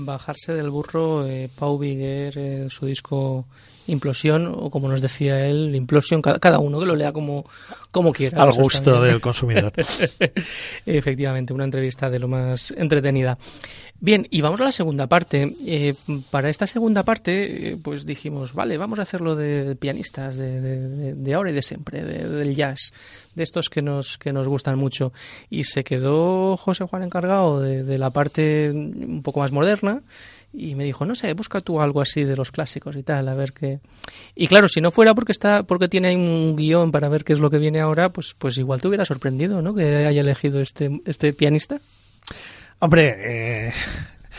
Bajarse 0.09 0.55
del 0.55 0.71
burro 0.71 1.27
eh, 1.27 1.49
Pau 1.55 1.79
Viguer, 1.79 2.37
eh, 2.37 2.66
su 2.71 2.87
disco 2.87 3.47
Implosión, 3.87 4.47
o 4.47 4.71
como 4.71 4.88
nos 4.88 5.01
decía 5.01 5.47
él, 5.47 5.75
Implosión, 5.75 6.21
cada, 6.21 6.59
uno 6.59 6.79
que 6.81 6.87
lo 6.87 6.94
lea 6.94 7.12
como, 7.12 7.44
como 7.90 8.12
quiera. 8.12 8.42
Al 8.42 8.53
gusto 8.53 9.01
del 9.01 9.21
consumidor. 9.21 9.73
Efectivamente, 10.87 11.55
una 11.55 11.64
entrevista 11.64 12.11
de 12.11 12.18
lo 12.18 12.29
más 12.29 12.71
entretenida. 12.77 13.38
Bien, 14.01 14.29
y 14.31 14.42
vamos 14.42 14.61
a 14.61 14.64
la 14.64 14.73
segunda 14.73 15.09
parte. 15.09 15.57
Eh, 15.66 15.94
para 16.31 16.51
esta 16.51 16.68
segunda 16.68 17.03
parte, 17.03 17.73
eh, 17.73 17.77
pues 17.83 18.07
dijimos, 18.07 18.55
vale, 18.55 18.79
vamos 18.79 19.01
a 19.01 19.03
hacerlo 19.03 19.35
de 19.35 19.75
pianistas 19.75 20.37
de, 20.37 21.14
de, 21.14 21.35
ahora 21.35 21.51
y 21.51 21.55
de 21.55 21.62
siempre, 21.62 22.05
del 22.05 22.55
jazz, 22.55 22.92
de 23.35 23.42
estos 23.42 23.68
que 23.68 23.83
nos, 23.83 24.16
que 24.16 24.33
nos 24.33 24.47
gustan 24.47 24.79
mucho. 24.79 25.12
Y 25.51 25.64
se 25.64 25.83
quedó 25.83 26.57
José 26.57 26.85
Juan 26.85 27.03
encargado 27.03 27.61
de, 27.61 27.99
la 27.99 28.11
parte 28.11 28.71
un 28.71 29.23
poco 29.25 29.40
más 29.40 29.51
moderna 29.51 29.98
y 30.53 30.75
me 30.75 30.85
dijo, 30.85 31.05
no 31.05 31.15
sé, 31.15 31.33
busca 31.35 31.61
tú 31.61 31.81
algo 31.81 32.01
así 32.01 32.25
de 32.25 32.37
los 32.37 32.51
clásicos 32.51 32.97
y 32.97 33.03
tal, 33.03 33.29
a 33.29 33.35
ver 33.35 33.53
qué. 33.53 33.81
Y 34.35 34.47
claro, 34.49 34.69
si 34.69 34.81
no 34.81 34.91
fuera 34.91 35.15
porque 35.15 35.33
está, 35.33 35.63
porque 35.63 35.89
tiene 35.89 36.17
un 36.17 36.57
guion 36.57 36.91
para 36.91 37.09
ver 37.09 37.25
qué 37.25 37.33
es 37.33 37.41
lo 37.41 37.51
que 37.51 37.59
viene 37.59 37.81
ahora, 37.81 38.09
pues, 38.11 38.35
pues 38.37 38.57
igual 38.59 38.81
te 38.81 38.89
hubiera 38.89 39.05
sorprendido, 39.05 39.61
¿no? 39.63 39.75
Que 39.75 40.07
haya 40.07 40.21
elegido 40.21 40.61
este, 40.61 41.01
este 41.05 41.33
pianista. 41.33 41.81
Hombre, 42.79 43.17
eh, 43.69 43.73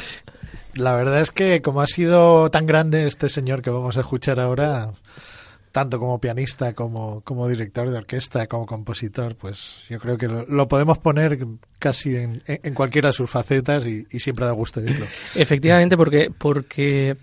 la 0.76 0.95
verdad 0.95 1.22
es 1.22 1.32
que 1.32 1.62
como 1.62 1.82
ha 1.82 1.88
sido 1.88 2.50
tan 2.50 2.65
grande 2.65 3.06
este 3.06 3.30
señor 3.30 3.62
que 3.62 3.69
vamos 3.69 3.98
a 3.98 4.02
escuchar 4.02 4.39
ahora, 4.39 4.91
tanto 5.71 5.99
como 5.99 6.19
pianista, 6.19 6.73
como, 6.73 7.21
como 7.21 7.47
director 7.47 7.89
de 7.89 7.97
orquesta, 7.97 8.47
como 8.47 8.65
compositor, 8.65 9.36
pues 9.36 9.77
yo 9.89 9.99
creo 9.99 10.17
que 10.17 10.27
lo, 10.27 10.67
podemos 10.67 10.97
poner 10.97 11.45
casi 11.77 12.15
en, 12.15 12.41
en, 12.45 12.73
cualquiera 12.73 13.10
de 13.10 13.13
sus 13.13 13.29
facetas 13.29 13.86
y, 13.86 14.05
siempre 14.19 14.45
da 14.45 14.51
gusto 14.51 14.79
oírlo. 14.79 15.05
Efectivamente, 15.36 15.95
porque, 15.95 16.32
porque 16.36 17.15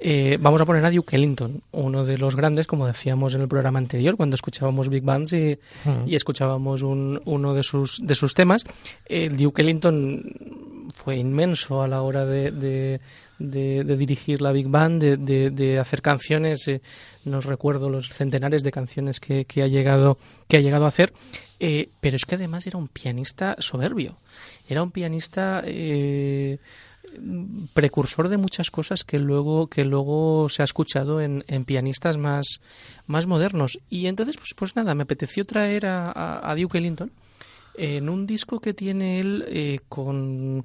eh, 0.00 0.38
vamos 0.40 0.60
a 0.60 0.64
poner 0.64 0.84
a 0.84 0.90
Duke 0.90 1.16
Ellington, 1.16 1.62
uno 1.72 2.04
de 2.04 2.18
los 2.18 2.36
grandes, 2.36 2.66
como 2.66 2.86
decíamos 2.86 3.34
en 3.34 3.42
el 3.42 3.48
programa 3.48 3.78
anterior, 3.78 4.16
cuando 4.16 4.34
escuchábamos 4.34 4.88
Big 4.88 5.02
Bands 5.02 5.32
y, 5.32 5.58
y 6.06 6.14
escuchábamos 6.14 6.82
un, 6.82 7.20
uno 7.24 7.54
de 7.54 7.62
sus, 7.62 8.00
de 8.04 8.14
sus 8.14 8.34
temas. 8.34 8.64
Duke 9.08 9.62
Ellington 9.62 10.22
fue 10.92 11.16
inmenso 11.16 11.82
a 11.82 11.88
la 11.88 12.02
hora 12.02 12.24
de, 12.24 12.50
de, 12.50 13.00
dirigir 13.38 14.40
la 14.40 14.52
Big 14.52 14.68
Band, 14.68 15.02
de, 15.02 15.78
hacer 15.78 16.02
canciones. 16.02 16.68
Eh, 16.68 16.80
no 17.24 17.40
recuerdo 17.40 17.90
los 17.90 18.08
centenares 18.08 18.62
de 18.62 18.70
canciones 18.70 19.20
que, 19.20 19.44
que, 19.44 19.62
ha, 19.62 19.66
llegado, 19.66 20.18
que 20.48 20.56
ha 20.56 20.60
llegado 20.60 20.84
a 20.84 20.88
hacer. 20.88 21.12
Eh, 21.60 21.88
pero 22.00 22.16
es 22.16 22.24
que 22.24 22.34
además 22.34 22.66
era 22.66 22.78
un 22.78 22.88
pianista 22.88 23.56
soberbio. 23.58 24.18
Era 24.68 24.82
un 24.82 24.90
pianista 24.90 25.62
eh, 25.64 26.58
precursor 27.72 28.28
de 28.28 28.36
muchas 28.36 28.70
cosas 28.70 29.04
que 29.04 29.18
luego 29.18 29.68
que 29.68 29.84
luego 29.84 30.48
se 30.48 30.62
ha 30.62 30.64
escuchado 30.64 31.20
en, 31.20 31.42
pianistas 31.64 32.18
más, 32.18 32.60
más 33.06 33.26
modernos 33.26 33.78
y 33.88 34.06
entonces 34.06 34.36
pues 34.36 34.50
pues 34.56 34.76
nada 34.76 34.94
me 34.94 35.04
apeteció 35.04 35.44
traer 35.44 35.86
a, 35.86 36.54
Duke 36.58 36.78
Ellington 36.78 37.12
en 37.76 38.08
un 38.08 38.26
disco 38.26 38.60
que 38.60 38.74
tiene 38.74 39.20
él 39.20 39.44
eh, 39.48 39.80
con 39.88 40.64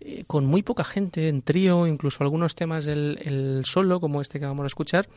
eh, 0.00 0.24
con 0.26 0.46
muy 0.46 0.62
poca 0.62 0.84
gente 0.84 1.28
en 1.28 1.42
trío 1.42 1.86
incluso 1.86 2.22
algunos 2.22 2.54
temas 2.54 2.86
el, 2.86 3.62
solo 3.64 4.00
como 4.00 4.20
este 4.20 4.38
que 4.38 4.46
vamos 4.46 4.64
a 4.64 4.68
escuchar 4.68 5.08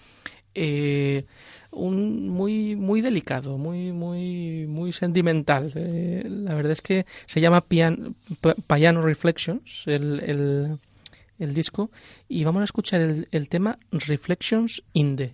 eh, 0.56 1.25
un 1.71 2.30
muy 2.30 2.75
muy 2.75 3.02
delicado 3.02 3.58
muy 3.58 3.91
muy 3.91 4.65
muy 4.67 4.91
sentimental. 4.91 5.71
La 5.75 6.56
verdad 6.56 6.71
es 6.71 6.82
que 6.82 7.06
se 7.25 7.41
llama 7.41 7.62
Piano 7.62 9.02
Reflections 9.02 9.84
el, 9.86 10.80
el, 11.38 11.54
disco 11.54 11.91
y 12.28 12.43
vamos 12.43 12.62
a 12.62 12.65
escuchar 12.65 13.02
el, 13.02 13.28
el 13.32 13.47
tema 13.47 13.78
Reflections 13.91 14.82
in 14.93 15.15
the 15.15 15.34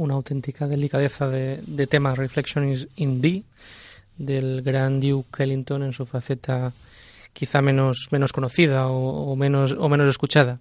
una 0.00 0.14
auténtica 0.14 0.66
delicadeza 0.66 1.28
de, 1.28 1.60
de 1.66 1.86
tema 1.86 2.14
Reflections 2.14 2.88
in 2.96 3.20
D 3.20 3.44
del 4.16 4.62
gran 4.62 5.00
Duke 5.00 5.42
Ellington 5.42 5.82
en 5.82 5.92
su 5.92 6.06
faceta 6.06 6.72
quizá 7.32 7.60
menos, 7.60 8.08
menos 8.10 8.32
conocida 8.32 8.88
o, 8.88 9.36
menos, 9.36 9.76
o 9.78 9.88
menos 9.88 10.08
escuchada. 10.08 10.58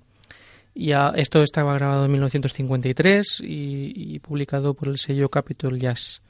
Y 0.76 0.92
esto 1.16 1.42
estaba 1.42 1.74
grabado 1.74 2.06
en 2.06 2.12
1953 2.12 3.42
y, 3.42 4.16
y, 4.16 4.20
publicado 4.20 4.74
por 4.74 4.88
el 4.88 4.98
sello 4.98 5.30
Capitol 5.30 5.80
Jazz. 5.80 6.22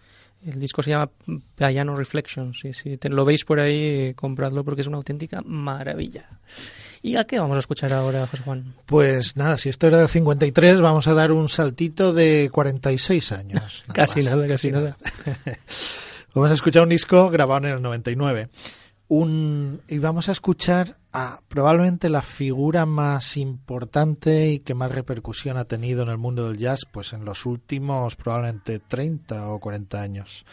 El 0.46 0.60
disco 0.60 0.82
se 0.82 0.92
llama 0.92 1.10
Piano 1.56 1.96
Reflections. 1.96 2.64
Y 2.64 2.74
si 2.74 2.98
te 2.98 3.10
lo 3.10 3.26
veis 3.26 3.44
por 3.44 3.60
ahí, 3.60 4.14
compradlo 4.16 4.64
porque 4.64 4.82
es 4.82 4.88
una 4.88 4.98
auténtica 4.98 5.42
maravilla. 5.46 6.30
¿Y 7.02 7.16
a 7.16 7.26
qué 7.26 7.40
vamos 7.40 7.56
a 7.56 7.60
escuchar 7.60 7.94
ahora, 7.94 8.28
José 8.28 8.44
Juan? 8.44 8.74
Pues 8.86 9.38
nada, 9.38 9.58
si 9.58 9.70
esto 9.70 9.88
era 9.88 10.00
de 10.00 10.08
53, 10.08 10.82
vamos 10.82 11.08
a 11.08 11.14
dar 11.14 11.32
un 11.32 11.48
saltito 11.48 12.14
de 12.14 12.50
46 12.52 13.32
años. 13.32 13.86
casi 13.94 14.22
nada, 14.22 14.46
casi, 14.48 14.72
nada. 14.72 14.98
vamos 16.34 16.52
a 16.52 16.54
escuchar 16.54 16.84
un 16.84 16.90
disco 16.90 17.30
grabado 17.30 17.68
en 17.68 17.76
el 17.76 17.82
99. 17.82 18.50
Un, 19.08 19.82
y 19.88 19.98
vamos 19.98 20.30
a 20.30 20.34
escuchar 20.34 20.98
a 21.14 21.40
probablemente 21.48 22.10
la 22.10 22.22
figura 22.22 22.86
más 22.86 23.38
importante 23.38 24.50
y 24.50 24.60
que 24.60 24.76
más 24.76 24.92
repercusión 24.92 25.58
ha 25.58 25.66
tenido 25.66 26.04
en 26.04 26.10
el 26.10 26.18
mundo 26.18 26.48
del 26.48 26.58
jazz, 26.58 26.82
pues 26.92 27.14
en 27.14 27.26
los 27.26 27.46
últimos 27.46 28.16
probablemente 28.16 28.80
30 28.80 29.48
o 29.48 29.60
40 29.60 30.02
años. 30.02 30.46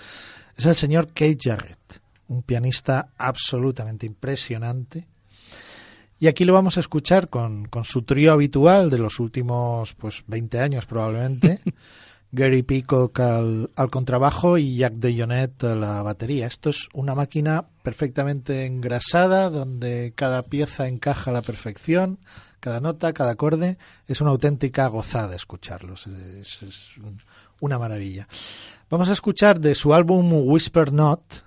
Es 0.57 0.65
el 0.65 0.77
señor 0.77 1.09
Keith 1.09 1.41
Jarrett, 1.43 2.01
un 2.29 2.43
pianista 2.43 3.09
absolutamente 3.19 4.07
impresionante 4.07 5.07
y 6.19 6.29
aquí 6.29 6.45
lo 6.45 6.53
vamos 6.53 6.77
a 6.77 6.81
escuchar 6.81 7.29
con, 7.29 7.67
con 7.67 7.85
su 7.85 8.03
trío 8.03 8.33
habitual 8.33 8.91
de 8.91 8.99
los 8.99 9.21
últimos 9.21 9.95
pues 9.95 10.25
20 10.27 10.61
años 10.61 10.87
probablemente. 10.87 11.61
Gary 12.33 12.63
Peacock 12.63 13.19
al, 13.21 13.71
al, 13.77 13.91
contrabajo 13.91 14.59
y 14.59 14.77
Jack 14.77 14.95
DeJohnette 14.95 15.65
a 15.65 15.77
la 15.77 16.03
batería. 16.03 16.47
Esto 16.47 16.71
es 16.71 16.89
una 16.93 17.15
máquina 17.15 17.67
perfectamente 17.83 18.67
engrasada 18.67 19.49
donde 19.49 20.13
cada 20.15 20.43
pieza 20.43 20.89
encaja 20.89 21.31
a 21.31 21.35
la 21.35 21.43
perfección, 21.43 22.19
cada 22.61 22.81
nota, 22.81 23.13
cada 23.13 23.33
acorde. 23.33 23.79
Es 24.07 24.21
una 24.21 24.31
auténtica 24.31 24.87
gozada 24.89 25.37
escucharlos. 25.37 26.09
Es, 26.09 26.63
es 26.63 26.91
una 27.61 27.79
maravilla. 27.79 28.29
Vamos 28.91 29.09
a 29.09 29.13
escuchar 29.13 29.61
de 29.61 29.75
su 29.75 29.95
álbum 29.95 30.33
Whisper 30.33 30.93
Not, 30.93 31.46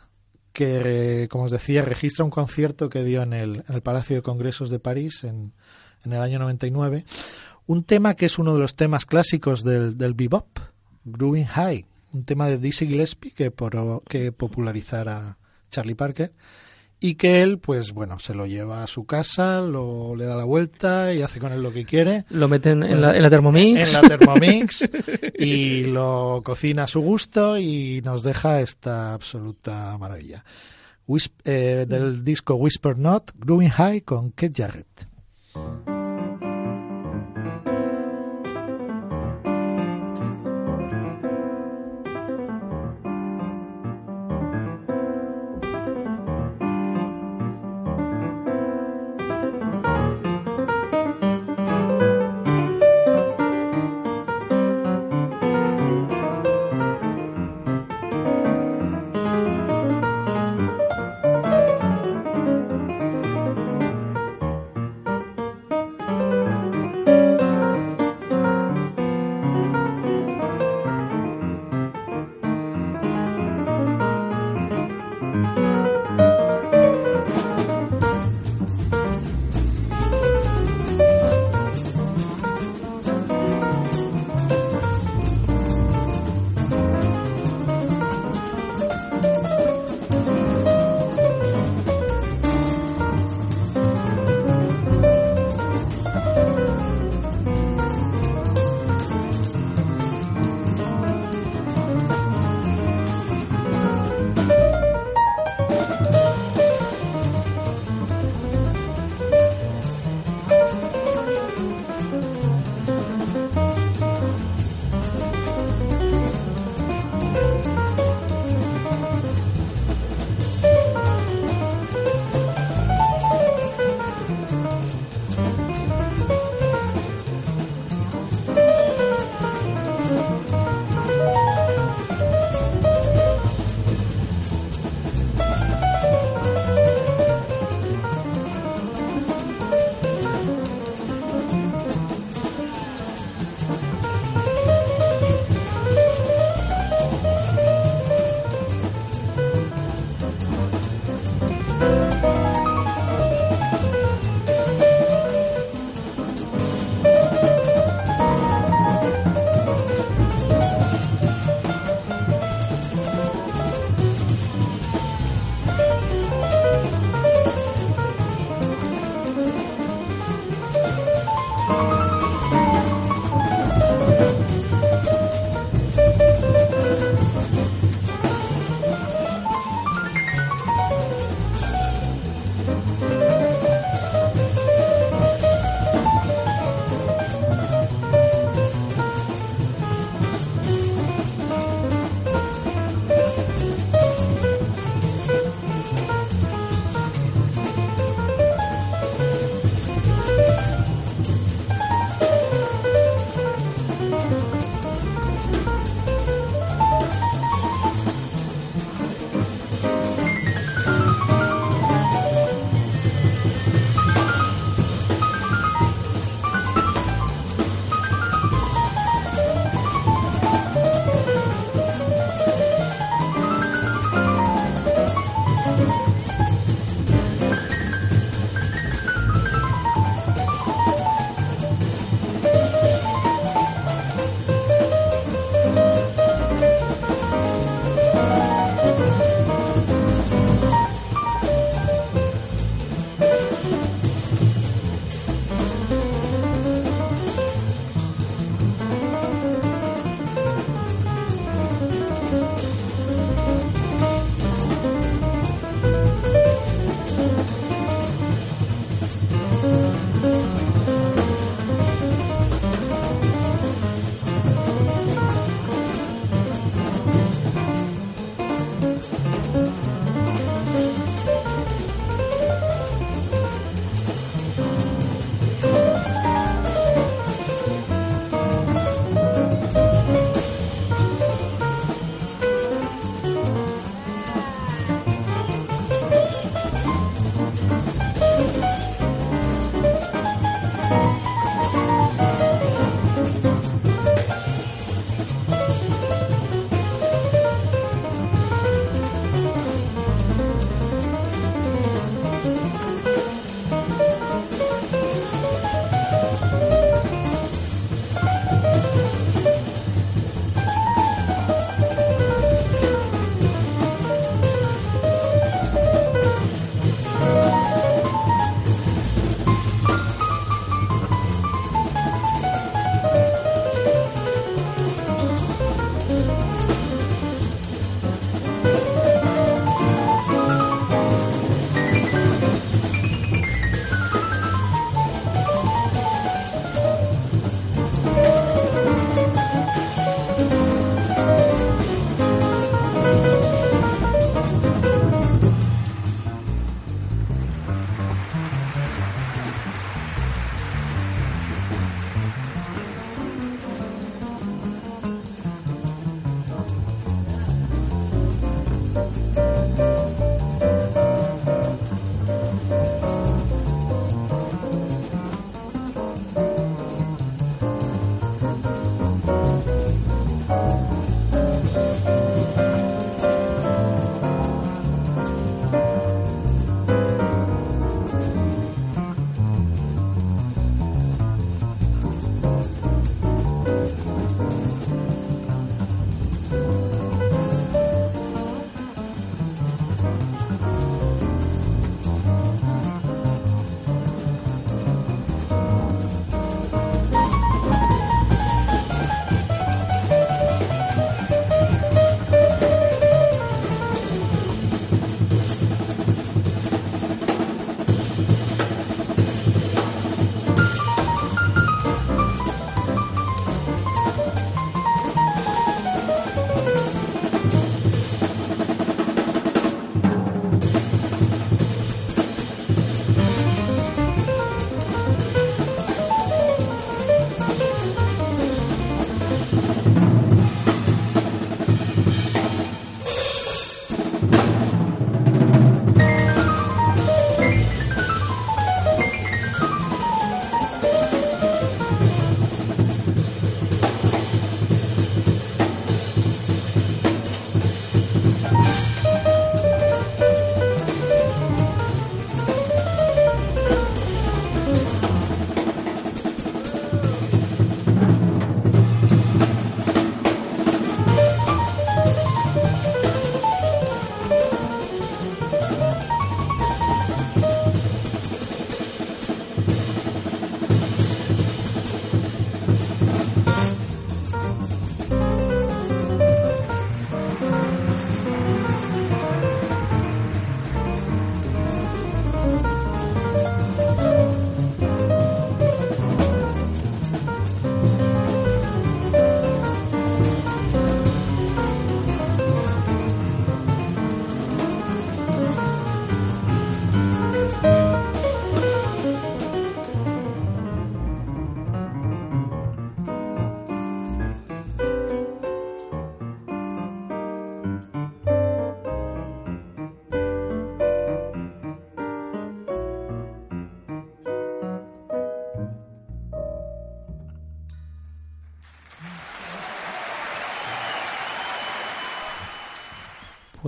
que, 0.53 1.27
como 1.29 1.45
os 1.45 1.51
decía, 1.51 1.83
registra 1.83 2.25
un 2.25 2.31
concierto 2.31 2.89
que 2.89 3.03
dio 3.03 3.21
en 3.21 3.33
el, 3.33 3.63
en 3.67 3.75
el 3.75 3.81
Palacio 3.81 4.15
de 4.15 4.21
Congresos 4.21 4.69
de 4.69 4.79
París 4.79 5.23
en, 5.23 5.53
en, 6.03 6.13
el 6.13 6.19
año 6.19 6.39
99. 6.39 7.05
Un 7.67 7.83
tema 7.83 8.15
que 8.15 8.25
es 8.25 8.39
uno 8.39 8.53
de 8.53 8.59
los 8.59 8.75
temas 8.75 9.05
clásicos 9.05 9.63
del, 9.63 9.97
del 9.97 10.13
bebop, 10.13 10.59
Grooving 11.05 11.45
High, 11.45 11.85
un 12.13 12.25
tema 12.25 12.47
de 12.47 12.57
Dizzy 12.57 12.87
Gillespie 12.87 13.31
que, 13.31 13.51
por, 13.51 14.03
que 14.03 14.31
popularizara 14.31 15.37
Charlie 15.71 15.95
Parker 15.95 16.33
y 16.99 17.15
que 17.15 17.41
él, 17.41 17.59
pues 17.59 17.93
bueno, 17.93 18.19
se 18.19 18.33
lo 18.33 18.45
lleva 18.45 18.83
a 18.83 18.87
su 18.87 19.05
casa, 19.05 19.61
lo, 19.61 20.15
le 20.15 20.25
da 20.25 20.35
la 20.35 20.43
vuelta 20.43 21.13
y 21.13 21.21
hace 21.21 21.39
con 21.39 21.53
él 21.53 21.63
lo 21.63 21.71
que 21.71 21.85
quiere. 21.85 22.25
Lo 22.29 22.47
meten 22.47 22.83
en, 22.83 23.01
la, 23.01 23.15
en 23.15 23.23
la 23.23 23.29
Thermomix. 23.29 23.79
En 23.79 23.93
la 23.93 24.01
Thermomix 24.01 24.89
y 25.39 25.83
lo 25.83 26.41
cocina 26.43 26.83
a 26.83 26.87
su 26.87 26.99
gusto 27.01 27.57
y 27.57 28.01
nos 28.03 28.23
deja 28.23 28.59
esta 28.61 29.13
absoluta 29.13 29.97
maravilla. 29.97 30.43
eh, 31.45 31.85
del 31.87 32.23
disco 32.23 32.55
Whisper 32.55 32.97
Not, 32.97 33.31
Grooving 33.35 33.69
High 33.69 34.01
con 34.01 34.31
Kate 34.31 34.53
Jarrett. 34.55 35.07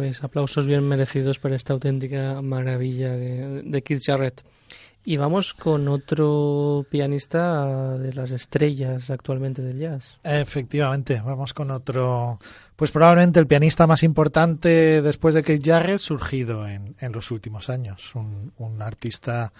Pues 0.02 0.24
aplausos 0.24 0.66
bien 0.66 0.84
merecidos 0.88 1.38
por 1.38 1.54
esta 1.54 1.74
auténtica 1.74 2.41
maravilla 2.41 3.12
de 3.12 3.84
Keith 3.84 4.02
Jarrett. 4.04 4.43
Y 5.06 5.18
vamos 5.18 5.54
con 5.54 5.88
otro 5.88 6.88
pianista 6.89 7.99
de 7.99 8.12
las 8.16 8.32
estrellas 8.32 9.12
actualmente 9.12 9.62
del 9.62 9.78
jazz. 9.78 10.20
Efectivamente, 10.24 11.22
vamos 11.24 11.54
con 11.54 11.70
otro, 11.70 12.39
pues 12.76 12.89
probablemente 12.89 13.39
el 13.39 13.45
pianista 13.45 13.86
más 13.86 14.02
importante 14.02 15.04
después 15.04 15.36
de 15.36 15.43
Keith 15.43 15.64
Jarrett 15.64 15.99
surgido 15.99 16.68
en, 16.68 16.95
los 17.12 17.30
últimos 17.30 17.70
años. 17.70 18.12
Un 18.16 18.82
artista 18.82 19.54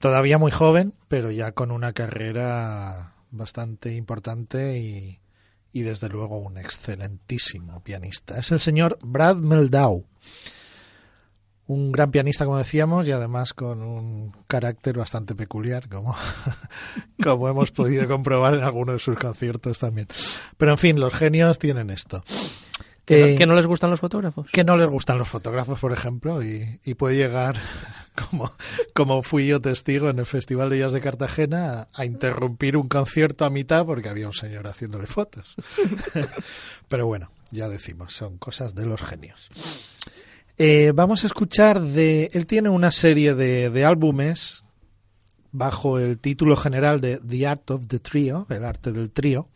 todavía 0.00 0.36
muy 0.36 0.50
joven, 0.50 0.94
pero 1.06 1.30
ya 1.30 1.52
con 1.52 1.70
una 1.70 1.92
carrera 1.92 3.14
bastante 3.30 3.94
importante 3.94 4.78
y, 4.78 5.20
y 5.76 5.82
desde 5.82 6.08
luego 6.08 6.38
un 6.38 6.56
excelentísimo 6.56 7.82
pianista. 7.82 8.38
Es 8.38 8.50
el 8.50 8.60
señor 8.60 8.98
Brad 9.02 9.36
Meldau. 9.36 10.06
Un 11.66 11.92
gran 11.92 12.10
pianista, 12.10 12.46
como 12.46 12.56
decíamos, 12.56 13.06
y 13.06 13.12
además 13.12 13.52
con 13.52 13.82
un 13.82 14.32
carácter 14.46 14.96
bastante 14.96 15.34
peculiar, 15.34 15.90
como, 15.90 16.16
como 17.22 17.46
hemos 17.50 17.72
podido 17.72 18.08
comprobar 18.08 18.54
en 18.54 18.64
algunos 18.64 18.94
de 18.94 18.98
sus 19.00 19.18
conciertos 19.18 19.78
también. 19.78 20.08
Pero 20.56 20.72
en 20.72 20.78
fin, 20.78 20.98
los 20.98 21.12
genios 21.12 21.58
tienen 21.58 21.90
esto. 21.90 22.24
¿Que, 23.06 23.46
no, 23.46 23.54
les 23.54 23.66
gustan 23.68 23.90
los 23.90 24.00
fotógrafos? 24.00 24.50
Que 24.50 24.64
no 24.64 24.76
les 24.76 24.88
gustan 24.88 25.16
los 25.18 25.28
fotógrafos, 25.28 25.78
por 25.78 25.92
ejemplo, 25.92 26.42
y, 26.42 26.80
y 26.84 26.94
puede 26.94 27.14
llegar, 27.14 27.56
como, 28.30 28.52
como 28.94 29.22
fui 29.22 29.46
yo 29.46 29.60
testigo 29.60 30.10
en 30.10 30.18
el 30.18 30.26
Festival 30.26 30.70
de 30.70 30.80
Jazz 30.80 30.92
de 30.92 31.00
Cartagena, 31.00 31.82
a, 31.82 31.88
a, 31.94 32.04
interrumpir 32.04 32.76
un 32.76 32.88
concierto 32.88 33.44
a 33.44 33.50
mitad 33.50 33.86
porque 33.86 34.08
había 34.08 34.26
un 34.26 34.34
señor 34.34 34.66
haciéndole 34.66 35.06
fotos. 35.06 35.54
Pero 36.88 37.06
bueno, 37.06 37.30
ya 37.52 37.68
decimos, 37.68 38.12
son 38.12 38.38
cosas 38.38 38.74
de 38.74 38.86
los 38.86 39.00
genios. 39.00 39.50
Eh, 40.58 40.92
vamos 40.92 41.22
a 41.22 41.28
escuchar 41.28 41.80
de... 41.80 42.28
Él 42.32 42.46
tiene 42.46 42.70
una 42.70 42.90
serie 42.90 43.34
de, 43.34 43.70
de 43.70 43.84
álbumes 43.84 44.64
bajo 45.52 45.98
el 45.98 46.18
título 46.18 46.56
general 46.56 47.00
de 47.00 47.18
The 47.18 47.46
Art 47.46 47.70
of 47.70 47.86
the 47.86 47.98
Trio, 47.98 48.46
el 48.50 48.64
arte 48.64 48.92
del 48.92 49.10
trío, 49.10 49.48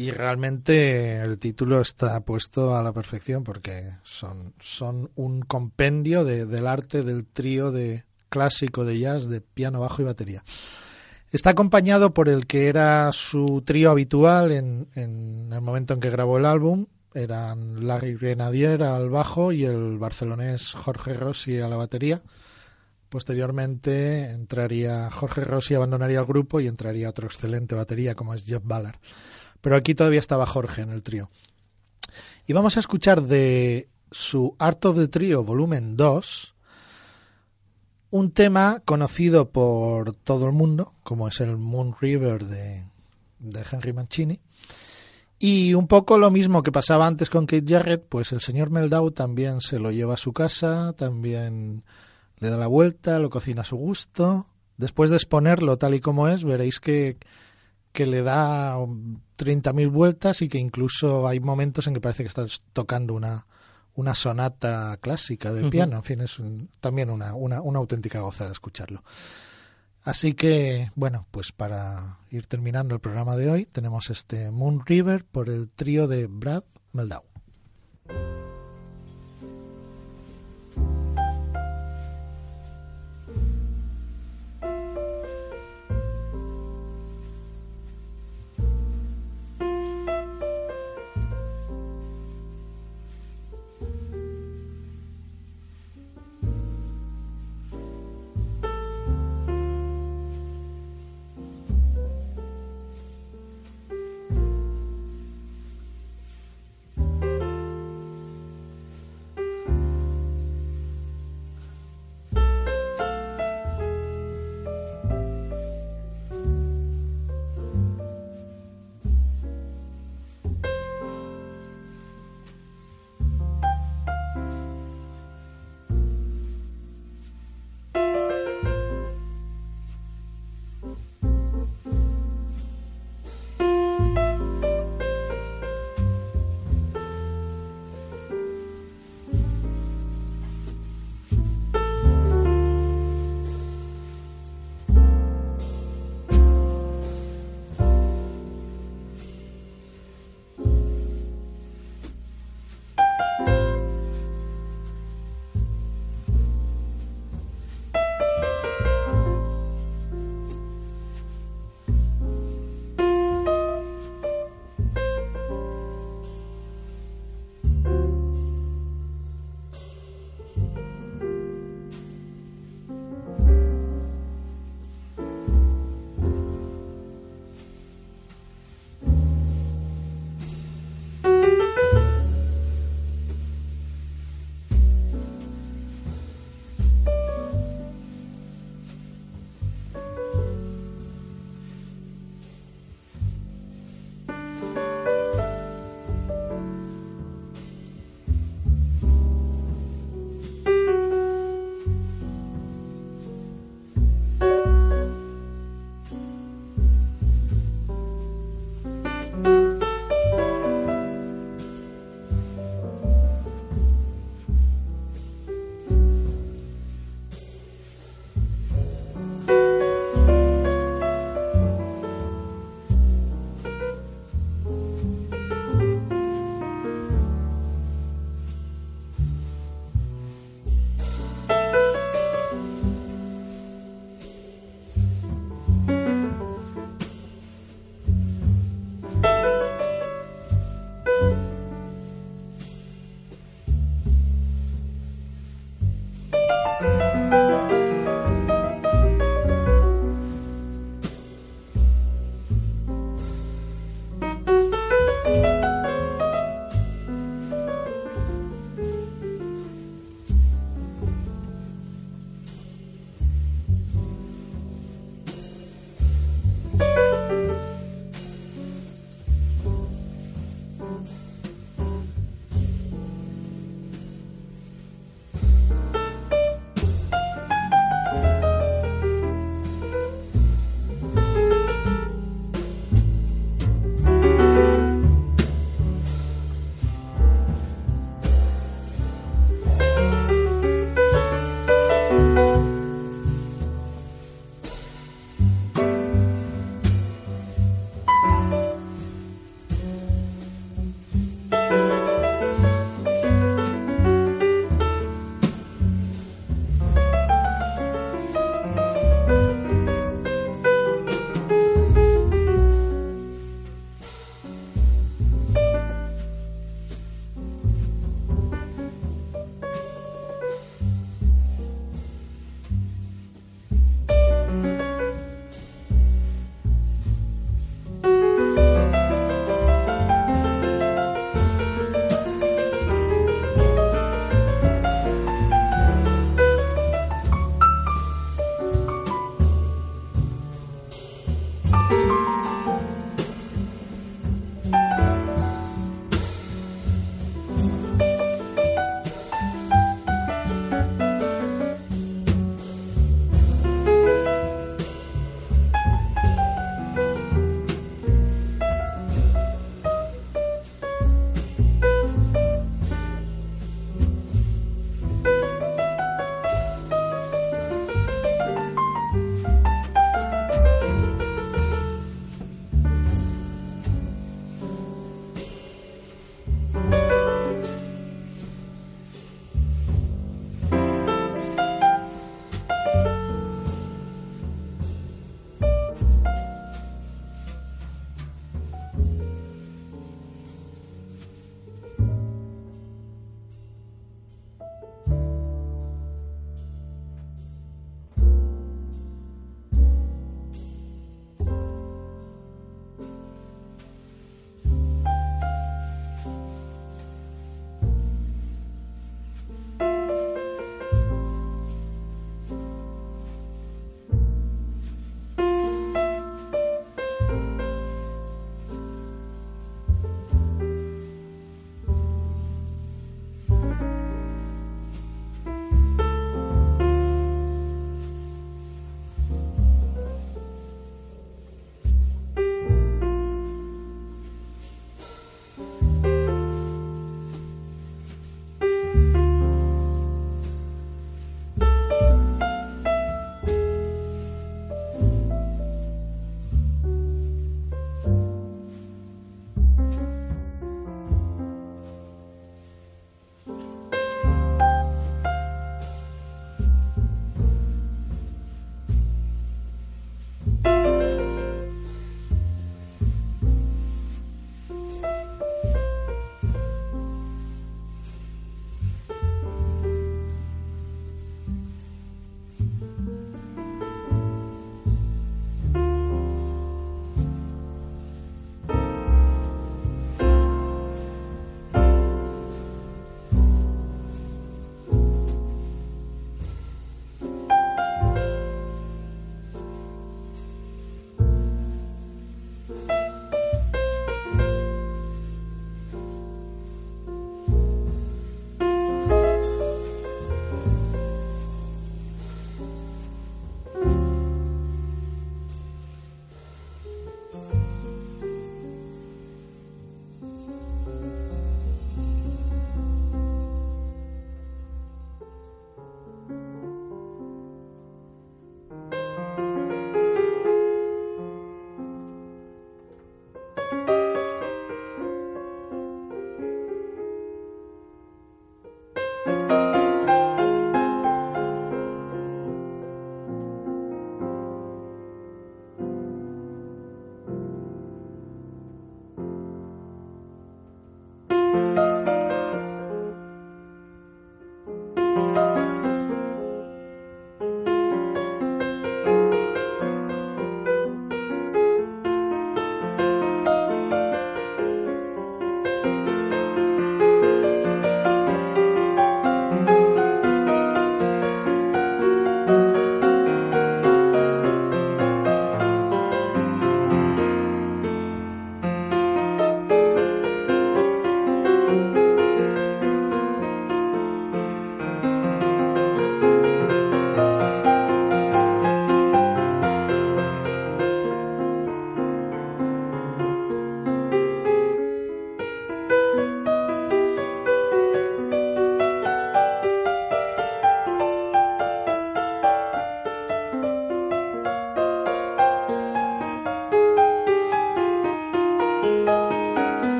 y 0.00 0.12
realmente 0.12 1.20
el 1.20 1.38
título 1.38 1.82
está 1.82 2.20
puesto 2.20 2.74
a 2.74 2.82
la 2.82 2.90
perfección 2.90 3.44
porque 3.44 3.96
son, 4.02 4.54
son 4.58 5.10
un 5.14 5.42
compendio 5.42 6.24
de, 6.24 6.46
del 6.46 6.66
arte 6.66 7.02
del 7.02 7.26
trío 7.26 7.70
de 7.70 8.06
clásico 8.30 8.86
de 8.86 8.98
jazz 8.98 9.28
de 9.28 9.42
piano, 9.42 9.80
bajo 9.80 10.00
y 10.00 10.06
batería. 10.06 10.42
Está 11.30 11.50
acompañado 11.50 12.14
por 12.14 12.30
el 12.30 12.46
que 12.46 12.68
era 12.68 13.12
su 13.12 13.62
trío 13.66 13.90
habitual 13.90 14.52
en, 14.52 14.88
en 14.94 15.52
el 15.52 15.60
momento 15.60 15.92
en 15.92 16.00
que 16.00 16.08
grabó 16.08 16.38
el 16.38 16.46
álbum. 16.46 16.86
Eran 17.12 17.86
Larry 17.86 18.14
Grenadier 18.14 18.82
al 18.82 19.10
bajo 19.10 19.52
y 19.52 19.66
el 19.66 19.98
barcelonés 19.98 20.72
Jorge 20.72 21.12
Rossi 21.12 21.60
a 21.60 21.68
la 21.68 21.76
batería. 21.76 22.22
Posteriormente 23.10 24.30
entraría 24.30 25.10
Jorge 25.10 25.44
Rossi, 25.44 25.74
abandonaría 25.74 26.20
el 26.20 26.26
grupo 26.26 26.58
y 26.58 26.68
entraría 26.68 27.10
otro 27.10 27.26
excelente 27.26 27.74
batería 27.74 28.14
como 28.14 28.32
es 28.32 28.46
Jeff 28.46 28.62
Ballard 28.64 28.96
pero 29.60 29.76
aquí 29.76 29.94
todavía 29.94 30.20
estaba 30.20 30.46
Jorge 30.46 30.82
en 30.82 30.90
el 30.90 31.02
trío. 31.02 31.30
Y 32.46 32.52
vamos 32.52 32.76
a 32.76 32.80
escuchar 32.80 33.22
de 33.22 33.88
su 34.10 34.56
Art 34.58 34.84
of 34.86 34.96
the 34.96 35.08
Trio 35.08 35.44
volumen 35.44 35.96
2 35.96 36.54
un 38.10 38.32
tema 38.32 38.82
conocido 38.84 39.50
por 39.50 40.16
todo 40.16 40.46
el 40.46 40.52
mundo, 40.52 40.94
como 41.02 41.28
es 41.28 41.40
el 41.40 41.56
Moon 41.56 41.94
River 42.00 42.44
de, 42.44 42.84
de 43.38 43.64
Henry 43.70 43.92
Mancini. 43.92 44.40
Y 45.38 45.74
un 45.74 45.86
poco 45.86 46.18
lo 46.18 46.30
mismo 46.30 46.62
que 46.62 46.72
pasaba 46.72 47.06
antes 47.06 47.30
con 47.30 47.46
Kate 47.46 47.64
Jarrett, 47.66 48.04
pues 48.08 48.32
el 48.32 48.40
señor 48.40 48.70
Meldau 48.70 49.10
también 49.12 49.60
se 49.60 49.78
lo 49.78 49.90
lleva 49.90 50.14
a 50.14 50.18
su 50.18 50.32
casa, 50.32 50.92
también 50.92 51.84
le 52.38 52.50
da 52.50 52.58
la 52.58 52.66
vuelta, 52.66 53.18
lo 53.18 53.30
cocina 53.30 53.62
a 53.62 53.64
su 53.64 53.76
gusto. 53.76 54.46
Después 54.76 55.08
de 55.08 55.16
exponerlo 55.16 55.78
tal 55.78 55.94
y 55.94 56.00
como 56.00 56.28
es, 56.28 56.44
veréis 56.44 56.80
que 56.80 57.16
que 57.92 58.06
le 58.06 58.22
da 58.22 58.76
30.000 58.76 59.90
vueltas 59.90 60.42
y 60.42 60.48
que 60.48 60.58
incluso 60.58 61.26
hay 61.26 61.40
momentos 61.40 61.86
en 61.86 61.94
que 61.94 62.00
parece 62.00 62.22
que 62.22 62.28
estás 62.28 62.62
tocando 62.72 63.14
una, 63.14 63.46
una 63.94 64.14
sonata 64.14 64.96
clásica 65.00 65.52
de 65.52 65.68
piano. 65.70 65.96
En 65.96 66.04
fin, 66.04 66.20
es 66.20 66.38
también 66.80 67.10
una, 67.10 67.34
una, 67.34 67.60
una 67.60 67.78
auténtica 67.78 68.20
gozada 68.20 68.52
escucharlo. 68.52 69.02
Así 70.02 70.34
que, 70.34 70.90
bueno, 70.94 71.26
pues 71.30 71.52
para 71.52 72.18
ir 72.30 72.46
terminando 72.46 72.94
el 72.94 73.00
programa 73.00 73.36
de 73.36 73.50
hoy, 73.50 73.66
tenemos 73.66 74.08
este 74.10 74.50
Moon 74.50 74.84
River 74.86 75.24
por 75.24 75.48
el 75.48 75.68
trío 75.68 76.08
de 76.08 76.26
Brad 76.26 76.64
Meldau. 76.92 77.29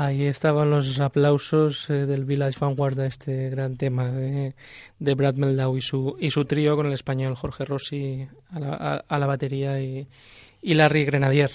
Ahí 0.00 0.24
estaban 0.24 0.70
los 0.70 0.98
aplausos 0.98 1.90
eh, 1.90 2.06
del 2.06 2.24
Village 2.24 2.58
Vanguard 2.58 2.98
a 3.00 3.06
este 3.06 3.50
gran 3.50 3.76
tema 3.76 4.10
de, 4.10 4.54
Brad 4.98 5.34
Meldau 5.34 5.76
y 5.76 5.82
su, 5.82 6.16
y 6.18 6.30
su 6.30 6.46
trío 6.46 6.74
con 6.74 6.86
el 6.86 6.94
español 6.94 7.34
Jorge 7.34 7.66
Rossi 7.66 8.26
a 8.48 9.04
la, 9.10 9.26
batería 9.26 9.78
y 9.78 10.06
Larry 10.62 11.04
Grenadier. 11.04 11.50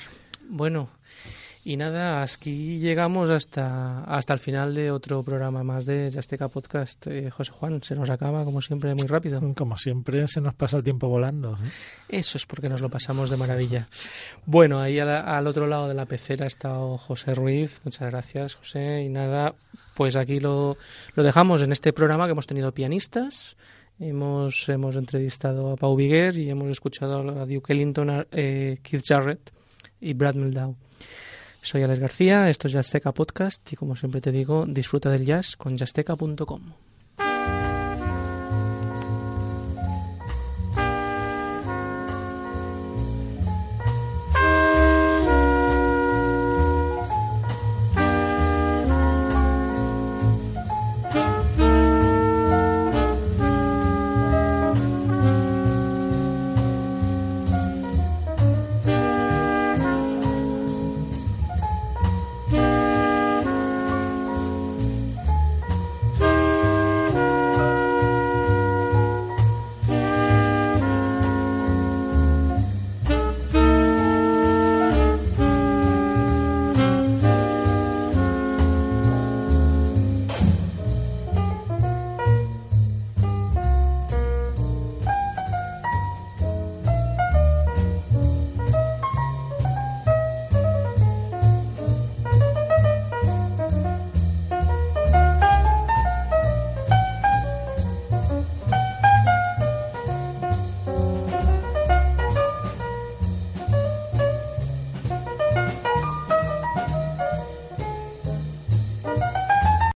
Bueno, 0.47 0.89
y 1.67 1.77
nada, 1.77 2.21
aquí 2.21 2.77
llegamos 2.77 3.31
hasta, 3.31 4.03
hasta 4.03 4.33
el 4.33 4.39
final 4.39 4.75
de 4.75 4.91
otro 4.91 5.23
programa 5.23 5.63
más 5.63 5.87
de 5.87 6.11
Yasteca 6.11 6.47
Podcast. 6.47 7.07
Eh, 7.07 7.31
José 7.31 7.53
Juan, 7.53 7.81
se 7.81 7.95
nos 7.95 8.11
acaba, 8.11 8.45
como 8.45 8.61
siempre, 8.61 8.93
muy 8.93 9.07
rápido. 9.07 9.41
Como 9.55 9.75
siempre, 9.75 10.27
se 10.27 10.41
nos 10.41 10.53
pasa 10.53 10.77
el 10.77 10.83
tiempo 10.83 11.07
volando. 11.07 11.53
¿eh? 11.53 11.69
Eso 12.19 12.37
es 12.37 12.45
porque 12.45 12.69
nos 12.69 12.81
lo 12.81 12.89
pasamos 12.89 13.31
de 13.31 13.37
maravilla. 13.37 13.87
Bueno, 14.45 14.79
ahí 14.79 14.99
al, 14.99 15.47
otro 15.47 15.65
lado 15.65 15.87
de 15.87 15.95
la 15.95 16.05
pecera 16.05 16.43
ha 16.43 16.47
estado 16.47 16.99
José 16.99 17.33
Ruiz. 17.33 17.81
Muchas 17.83 18.11
gracias, 18.11 18.53
José. 18.53 19.01
Y 19.01 19.09
nada, 19.09 19.55
pues 19.95 20.15
aquí 20.17 20.39
lo, 20.39 20.77
lo 21.15 21.23
dejamos 21.23 21.63
en 21.63 21.71
este 21.71 21.93
programa 21.93 22.25
que 22.25 22.33
hemos 22.33 22.45
tenido 22.45 22.75
pianistas. 22.75 23.57
Hemos, 23.99 24.69
hemos 24.69 24.97
entrevistado 24.97 25.71
a 25.71 25.77
Pau 25.77 25.95
Viguer 25.95 26.37
y 26.37 26.47
hemos 26.47 26.67
escuchado 26.67 27.21
a 27.21 27.45
Duke 27.47 27.73
Ellington, 27.73 28.27
eh, 28.31 28.77
Keith 28.83 29.03
Jarrett 29.03 29.51
y 29.99 30.13
Brad 30.13 30.35
Meldau. 30.35 30.75
Soy 31.65 31.81
Alex 31.81 31.99
García, 31.99 32.47
esto 32.47 32.67
es 32.67 32.73
Jazzteca 32.73 33.11
Podcast 33.11 33.73
y 33.73 33.75
como 33.75 33.95
siempre 33.95 34.21
te 34.21 34.31
digo, 34.31 34.67
disfruta 34.67 35.09
del 35.09 35.25
jazz 35.25 35.55
con 35.57 35.75
jazzteca.com. 35.75 36.84